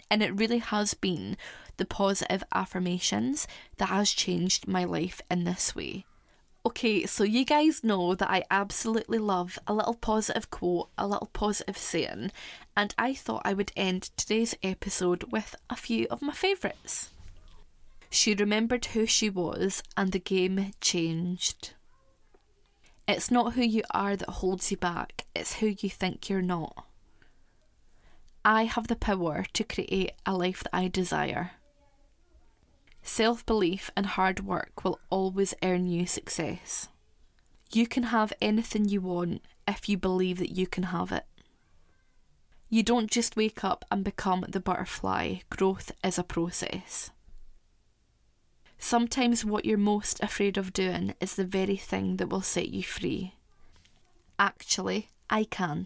And 0.09 0.23
it 0.23 0.37
really 0.37 0.59
has 0.59 0.93
been 0.93 1.37
the 1.77 1.85
positive 1.85 2.43
affirmations 2.53 3.47
that 3.77 3.89
has 3.89 4.11
changed 4.11 4.67
my 4.67 4.83
life 4.83 5.21
in 5.29 5.43
this 5.43 5.75
way. 5.75 6.05
Okay, 6.65 7.05
so 7.05 7.25
you 7.25 7.43
guys 7.43 7.83
know 7.83 8.15
that 8.15 8.31
I 8.31 8.45
absolutely 8.49 9.17
love 9.17 9.59
a 9.67 9.73
little 9.73 9.95
positive 9.95 10.49
quote, 10.49 10.87
a 10.97 11.05
little 11.05 11.29
positive 11.33 11.77
saying, 11.77 12.31
and 12.77 12.95
I 12.97 13.13
thought 13.13 13.41
I 13.43 13.53
would 13.53 13.73
end 13.75 14.11
today's 14.15 14.55
episode 14.63 15.23
with 15.23 15.55
a 15.69 15.75
few 15.75 16.07
of 16.09 16.21
my 16.21 16.31
favourites. 16.31 17.09
She 18.09 18.33
remembered 18.33 18.85
who 18.85 19.05
she 19.05 19.29
was, 19.29 19.83
and 19.97 20.13
the 20.13 20.19
game 20.19 20.71
changed. 20.79 21.73
It's 23.09 23.29
not 23.29 23.53
who 23.53 23.63
you 23.63 23.83
are 23.91 24.15
that 24.15 24.29
holds 24.29 24.71
you 24.71 24.77
back, 24.77 25.25
it's 25.35 25.55
who 25.55 25.75
you 25.77 25.89
think 25.89 26.29
you're 26.29 26.41
not. 26.41 26.85
I 28.45 28.63
have 28.65 28.87
the 28.87 28.95
power 28.95 29.45
to 29.51 29.63
create 29.65 30.13
a 30.25 30.33
life 30.33 30.63
that 30.63 30.75
I 30.75 30.87
desire. 30.87 31.51
Self 33.13 33.45
belief 33.45 33.91
and 33.95 34.07
hard 34.07 34.39
work 34.39 34.83
will 34.83 34.99
always 35.11 35.53
earn 35.61 35.85
you 35.85 36.07
success. 36.07 36.89
You 37.71 37.85
can 37.85 38.05
have 38.05 38.33
anything 38.41 38.85
you 38.85 39.01
want 39.01 39.43
if 39.67 39.87
you 39.87 39.99
believe 39.99 40.39
that 40.39 40.57
you 40.57 40.65
can 40.65 40.85
have 40.85 41.11
it. 41.11 41.25
You 42.71 42.81
don't 42.81 43.11
just 43.11 43.35
wake 43.35 43.63
up 43.63 43.85
and 43.91 44.03
become 44.03 44.45
the 44.49 44.59
butterfly, 44.59 45.41
growth 45.51 45.91
is 46.03 46.17
a 46.17 46.23
process. 46.23 47.11
Sometimes 48.79 49.45
what 49.45 49.63
you're 49.63 49.77
most 49.77 50.19
afraid 50.23 50.57
of 50.57 50.73
doing 50.73 51.13
is 51.21 51.35
the 51.35 51.45
very 51.45 51.77
thing 51.77 52.17
that 52.17 52.29
will 52.29 52.41
set 52.41 52.69
you 52.69 52.81
free. 52.81 53.35
Actually, 54.39 55.09
I 55.29 55.43
can. 55.43 55.85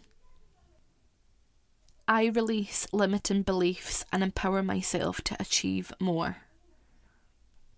I 2.08 2.28
release 2.28 2.88
limiting 2.94 3.42
beliefs 3.42 4.06
and 4.14 4.24
empower 4.24 4.64
myself 4.64 5.20
to 5.24 5.36
achieve 5.42 5.92
more 6.00 6.38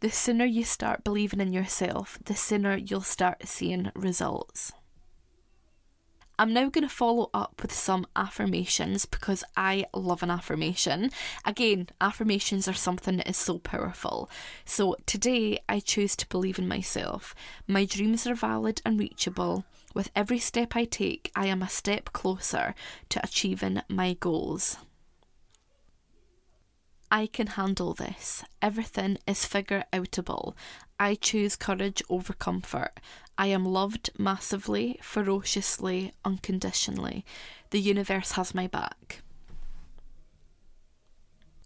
the 0.02 0.10
sooner 0.10 0.46
you 0.46 0.64
start 0.64 1.04
believing 1.04 1.42
in 1.42 1.52
yourself, 1.52 2.18
the 2.24 2.36
sooner 2.36 2.78
you'll 2.78 3.02
start 3.02 3.48
seeing 3.48 3.92
results. 3.96 4.72
I'm 6.38 6.54
now 6.54 6.70
going 6.70 6.88
to 6.88 6.94
follow 6.94 7.30
up 7.34 7.62
with 7.62 7.74
some 7.74 8.08
affirmations 8.16 9.06
because 9.06 9.44
I 9.58 9.84
love 9.94 10.24
an 10.24 10.32
affirmation. 10.32 11.12
Again, 11.44 11.90
affirmations 12.00 12.66
are 12.70 12.74
something 12.74 13.18
that 13.18 13.28
is 13.28 13.36
so 13.36 13.60
powerful. 13.60 14.30
So 14.64 14.96
today 15.06 15.60
I 15.68 15.82
choose 15.82 16.16
to 16.16 16.30
believe 16.30 16.58
in 16.58 16.66
myself. 16.66 17.36
My 17.68 17.84
dreams 17.84 18.26
are 18.26 18.36
valid 18.36 18.82
and 18.86 18.98
reachable. 18.98 19.66
With 19.94 20.12
every 20.16 20.40
step 20.40 20.78
I 20.78 20.86
take, 20.86 21.30
I 21.36 21.48
am 21.48 21.62
a 21.62 21.68
step 21.68 22.14
closer 22.14 22.74
to 23.10 23.22
achieving 23.22 23.82
my 23.90 24.14
goals. 24.14 24.78
I 27.12 27.26
can 27.28 27.48
handle 27.48 27.94
this. 27.94 28.44
Everything 28.62 29.18
is 29.26 29.46
figure 29.46 29.84
outable. 29.92 30.54
I 31.00 31.16
choose 31.16 31.56
courage 31.56 32.04
over 32.10 32.34
comfort. 32.34 33.00
I 33.38 33.48
am 33.48 33.66
loved 33.66 34.12
massively, 34.18 35.00
ferociously, 35.02 36.14
unconditionally. 36.24 37.26
The 37.72 37.80
universe 37.80 38.34
has 38.34 38.54
my 38.54 38.68
back. 38.68 39.22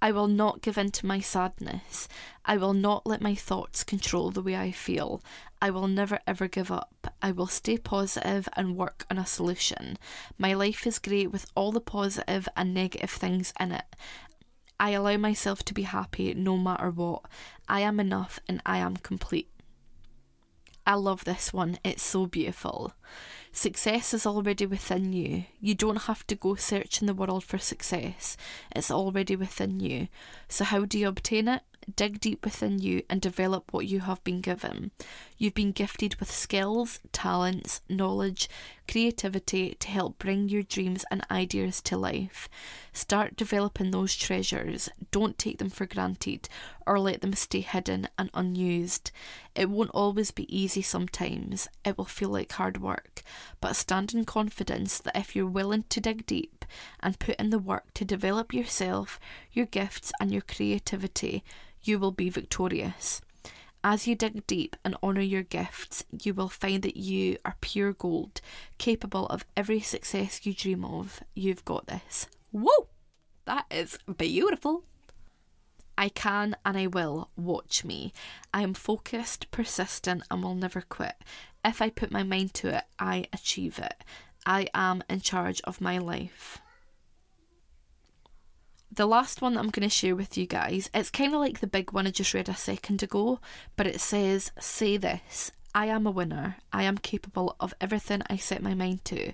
I 0.01 0.12
will 0.12 0.27
not 0.27 0.62
give 0.62 0.77
in 0.77 0.91
to 0.91 1.05
my 1.05 1.21
sadness. 1.21 2.09
I 2.43 2.57
will 2.57 2.73
not 2.73 3.07
let 3.07 3.21
my 3.21 3.35
thoughts 3.35 3.85
control 3.85 4.31
the 4.31 4.41
way 4.41 4.55
I 4.55 4.69
feel. 4.71 5.21
I 5.62 5.69
will 5.69 5.88
never 5.88 6.19
ever 6.27 6.50
give 6.50 6.69
up. 6.71 7.07
I 7.21 7.31
will 7.31 7.47
stay 7.47 7.77
positive 7.77 8.50
and 8.57 8.75
work 8.75 9.05
on 9.09 9.17
a 9.17 9.25
solution. 9.25 9.97
My 10.38 10.53
life 10.53 10.85
is 10.85 11.00
great 11.00 11.31
with 11.31 11.46
all 11.55 11.72
the 11.72 11.79
positive 11.79 12.50
and 12.57 12.74
negative 12.74 13.11
things 13.11 13.53
in 13.57 13.72
it. 13.72 13.96
I 14.83 14.89
allow 14.89 15.15
myself 15.15 15.63
to 15.63 15.74
be 15.74 15.83
happy 15.83 16.33
no 16.33 16.57
matter 16.57 16.91
what. 16.91 17.22
I 17.69 17.79
am 17.79 18.01
enough 18.01 18.37
and 18.50 18.61
I 18.65 18.79
am 18.79 18.98
complete. 18.98 19.48
I 20.85 20.96
love 20.96 21.24
this 21.24 21.53
one, 21.53 21.79
it's 21.85 22.03
so 22.03 22.25
beautiful. 22.25 22.91
Success 23.53 24.13
is 24.13 24.25
already 24.25 24.65
within 24.65 25.13
you. 25.13 25.46
You 25.61 25.74
don't 25.74 26.01
have 26.01 26.27
to 26.27 26.35
go 26.35 26.55
searching 26.55 27.05
the 27.05 27.13
world 27.13 27.46
for 27.46 27.59
success, 27.59 28.35
it's 28.75 28.91
already 28.91 29.37
within 29.37 29.79
you. 29.79 30.09
So, 30.50 30.65
how 30.65 30.83
do 30.83 31.00
you 31.00 31.07
obtain 31.07 31.48
it? 31.48 31.61
dig 31.96 32.19
deep 32.19 32.43
within 32.46 32.79
you 32.79 33.03
and 33.09 33.22
develop 33.22 33.72
what 33.72 33.87
you 33.87 34.01
have 34.01 34.24
been 34.24 34.41
given. 34.41 34.91
You've 35.37 35.53
been 35.53 35.72
gifted 35.72 36.15
with 36.15 36.31
skills, 36.31 37.00
talents, 37.11 37.81
knowledge, 37.89 38.50
creativity 38.87 39.75
to 39.79 39.87
help 39.87 40.19
bring 40.19 40.50
your 40.50 40.63
dreams 40.63 41.05
and 41.09 41.25
ideas 41.29 41.81
to 41.83 41.98
life. 41.98 42.50
Start 42.91 43.35
developing 43.35 43.91
those 43.91 44.15
treasures. 44.15 44.89
Don't 45.11 45.37
take 45.37 45.57
them 45.57 45.69
for 45.69 45.85
granted 45.85 46.50
or 46.85 47.00
let 47.00 47.22
them 47.22 47.33
stay 47.33 47.61
hidden 47.61 48.07
and 48.17 48.29
unused. 48.33 49.11
It 49.55 49.69
won't 49.69 49.91
always 49.91 50.31
be 50.31 50.55
easy 50.55 50.81
sometimes. 50.81 51.67
It 51.83 51.98
will 51.98 52.05
feel 52.05 52.29
like 52.29 52.51
hard 52.51 52.81
work, 52.81 53.24
but 53.61 53.75
stand 53.75 54.13
in 54.13 54.25
confidence 54.25 55.00
that 55.00 55.17
if 55.17 55.35
you're 55.35 55.46
willing 55.46 55.83
to 55.89 56.01
dig 56.01 56.25
deep 56.25 56.65
and 57.00 57.19
put 57.19 57.35
in 57.35 57.50
the 57.50 57.59
work 57.59 57.93
to 57.96 58.05
develop 58.05 58.53
yourself, 58.53 59.19
your 59.51 59.65
gifts, 59.65 60.11
and 60.19 60.31
your 60.31 60.41
creativity, 60.41 61.43
you 61.83 62.00
will 62.00 62.11
be 62.11 62.29
victorious. 62.29 63.22
As 63.85 64.07
you 64.07 64.15
dig 64.15 64.48
deep 64.48 64.77
and 64.85 64.96
honour 65.03 65.22
your 65.22 65.43
gifts, 65.43 66.05
you 66.24 66.33
will 66.33 66.48
find 66.48 66.83
that 66.83 66.96
you 66.96 67.37
are 67.43 67.57
pure 67.59 67.91
gold, 67.91 68.39
capable 68.77 69.25
of 69.25 69.46
every 69.57 69.81
success 69.81 70.46
you 70.46 70.53
dream 70.53 70.85
of. 70.85 71.22
You've 71.33 71.65
got 71.65 71.87
this. 71.87 72.27
Whoa! 72.51 72.87
That 73.43 73.65
is 73.69 73.98
beautiful. 74.17 74.85
I 75.98 76.07
can 76.07 76.55
and 76.65 76.77
I 76.77 76.87
will. 76.87 77.29
Watch 77.35 77.83
me. 77.83 78.13
I 78.53 78.61
am 78.61 78.74
focused, 78.74 79.51
persistent, 79.51 80.24
and 80.31 80.41
will 80.41 80.55
never 80.55 80.81
quit. 80.81 81.15
If 81.65 81.81
I 81.81 81.89
put 81.89 82.09
my 82.09 82.24
mind 82.24 82.53
to 82.55 82.77
it, 82.77 82.83
I 83.00 83.25
achieve 83.33 83.79
it. 83.79 84.01
I 84.46 84.67
am 84.74 85.03
in 85.09 85.19
charge 85.19 85.59
of 85.65 85.81
my 85.81 85.98
life 85.98 86.61
the 88.96 89.08
last 89.08 89.42
one 89.42 89.53
that 89.53 89.60
I'm 89.60 89.70
going 89.70 89.88
to 89.88 89.94
share 89.94 90.16
with 90.16 90.38
you 90.38 90.46
guys, 90.46 90.90
it's 90.94 91.10
kind 91.10 91.34
of 91.34 91.40
like 91.40 91.60
the 91.60 91.68
big 91.68 91.92
one 91.92 92.06
I 92.06 92.12
just 92.12 92.34
read 92.34 92.50
a 92.50 92.56
second 92.56 93.01
ago, 93.01 93.40
but 93.75 93.88
it 93.88 94.00
says, 94.00 94.51
Say 94.60 94.98
this 94.98 95.51
I 95.74 95.88
am 95.88 96.06
a 96.06 96.12
winner. 96.12 96.58
I 96.72 96.84
am 96.84 97.00
capable 97.00 97.56
of 97.60 97.74
everything 97.82 98.22
I 98.29 98.38
set 98.38 98.62
my 98.62 98.75
mind 98.75 99.03
to. 99.06 99.34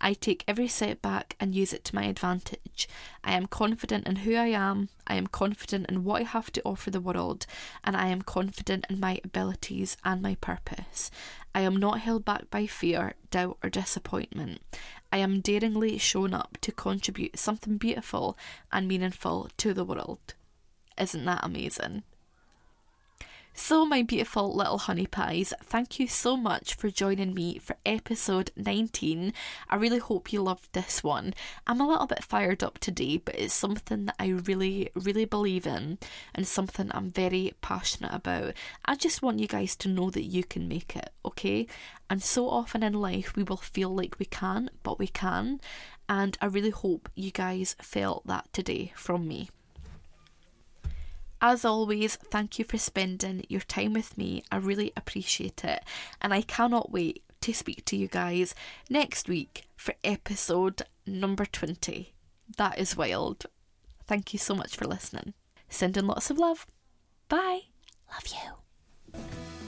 I 0.00 0.14
take 0.14 0.44
every 0.46 0.68
setback 0.68 1.34
and 1.40 1.54
use 1.54 1.72
it 1.72 1.84
to 1.86 1.94
my 1.94 2.04
advantage. 2.04 2.88
I 3.24 3.32
am 3.32 3.46
confident 3.46 4.06
in 4.06 4.16
who 4.16 4.36
I 4.36 4.46
am. 4.46 4.88
I 5.08 5.16
am 5.16 5.26
confident 5.26 5.90
in 5.90 6.04
what 6.04 6.22
I 6.22 6.24
have 6.24 6.52
to 6.52 6.62
offer 6.64 6.90
the 6.90 7.00
world. 7.00 7.44
And 7.82 7.96
I 7.96 8.08
am 8.08 8.22
confident 8.22 8.86
in 8.88 9.00
my 9.00 9.20
abilities 9.24 9.96
and 10.04 10.22
my 10.22 10.36
purpose. 10.36 11.10
I 11.54 11.62
am 11.62 11.76
not 11.76 12.00
held 12.00 12.24
back 12.24 12.50
by 12.50 12.66
fear, 12.66 13.14
doubt, 13.30 13.58
or 13.62 13.70
disappointment. 13.70 14.60
I 15.12 15.18
am 15.18 15.40
daringly 15.40 15.98
shown 15.98 16.32
up 16.32 16.58
to 16.60 16.72
contribute 16.72 17.38
something 17.38 17.76
beautiful 17.76 18.38
and 18.70 18.86
meaningful 18.86 19.48
to 19.56 19.74
the 19.74 19.84
world. 19.84 20.34
Isn't 20.98 21.24
that 21.24 21.40
amazing? 21.42 22.04
So, 23.52 23.84
my 23.84 24.02
beautiful 24.02 24.54
little 24.54 24.78
honey 24.78 25.06
pies, 25.06 25.52
thank 25.62 25.98
you 25.98 26.06
so 26.06 26.36
much 26.36 26.74
for 26.74 26.88
joining 26.88 27.34
me 27.34 27.58
for 27.58 27.76
episode 27.84 28.52
19. 28.56 29.32
I 29.68 29.76
really 29.76 29.98
hope 29.98 30.32
you 30.32 30.40
loved 30.40 30.72
this 30.72 31.02
one. 31.02 31.34
I'm 31.66 31.80
a 31.80 31.88
little 31.88 32.06
bit 32.06 32.24
fired 32.24 32.62
up 32.62 32.78
today, 32.78 33.18
but 33.18 33.38
it's 33.38 33.52
something 33.52 34.06
that 34.06 34.14
I 34.18 34.28
really, 34.28 34.90
really 34.94 35.24
believe 35.24 35.66
in 35.66 35.98
and 36.34 36.46
something 36.46 36.90
I'm 36.92 37.10
very 37.10 37.52
passionate 37.60 38.14
about. 38.14 38.54
I 38.84 38.94
just 38.94 39.20
want 39.20 39.40
you 39.40 39.48
guys 39.48 39.76
to 39.76 39.88
know 39.88 40.10
that 40.10 40.24
you 40.24 40.44
can 40.44 40.68
make 40.68 40.96
it, 40.96 41.10
okay? 41.24 41.66
And 42.08 42.22
so 42.22 42.48
often 42.48 42.82
in 42.82 42.94
life, 42.94 43.36
we 43.36 43.42
will 43.42 43.56
feel 43.56 43.94
like 43.94 44.18
we 44.18 44.26
can, 44.26 44.70
but 44.82 44.98
we 44.98 45.08
can. 45.08 45.60
And 46.08 46.38
I 46.40 46.46
really 46.46 46.70
hope 46.70 47.08
you 47.14 47.30
guys 47.30 47.76
felt 47.82 48.26
that 48.26 48.52
today 48.52 48.92
from 48.96 49.28
me. 49.28 49.50
As 51.42 51.64
always, 51.64 52.16
thank 52.16 52.58
you 52.58 52.64
for 52.64 52.76
spending 52.76 53.44
your 53.48 53.62
time 53.62 53.94
with 53.94 54.18
me. 54.18 54.42
I 54.52 54.56
really 54.56 54.92
appreciate 54.96 55.64
it. 55.64 55.82
And 56.20 56.34
I 56.34 56.42
cannot 56.42 56.92
wait 56.92 57.22
to 57.40 57.54
speak 57.54 57.84
to 57.86 57.96
you 57.96 58.08
guys 58.08 58.54
next 58.90 59.28
week 59.28 59.66
for 59.76 59.94
episode 60.04 60.82
number 61.06 61.46
20. 61.46 62.12
That 62.58 62.78
is 62.78 62.96
wild. 62.96 63.46
Thank 64.06 64.32
you 64.32 64.38
so 64.38 64.54
much 64.54 64.76
for 64.76 64.84
listening. 64.84 65.34
Sending 65.68 66.06
lots 66.06 66.30
of 66.30 66.38
love. 66.38 66.66
Bye. 67.28 67.60
Love 68.12 68.26
you. 69.14 69.59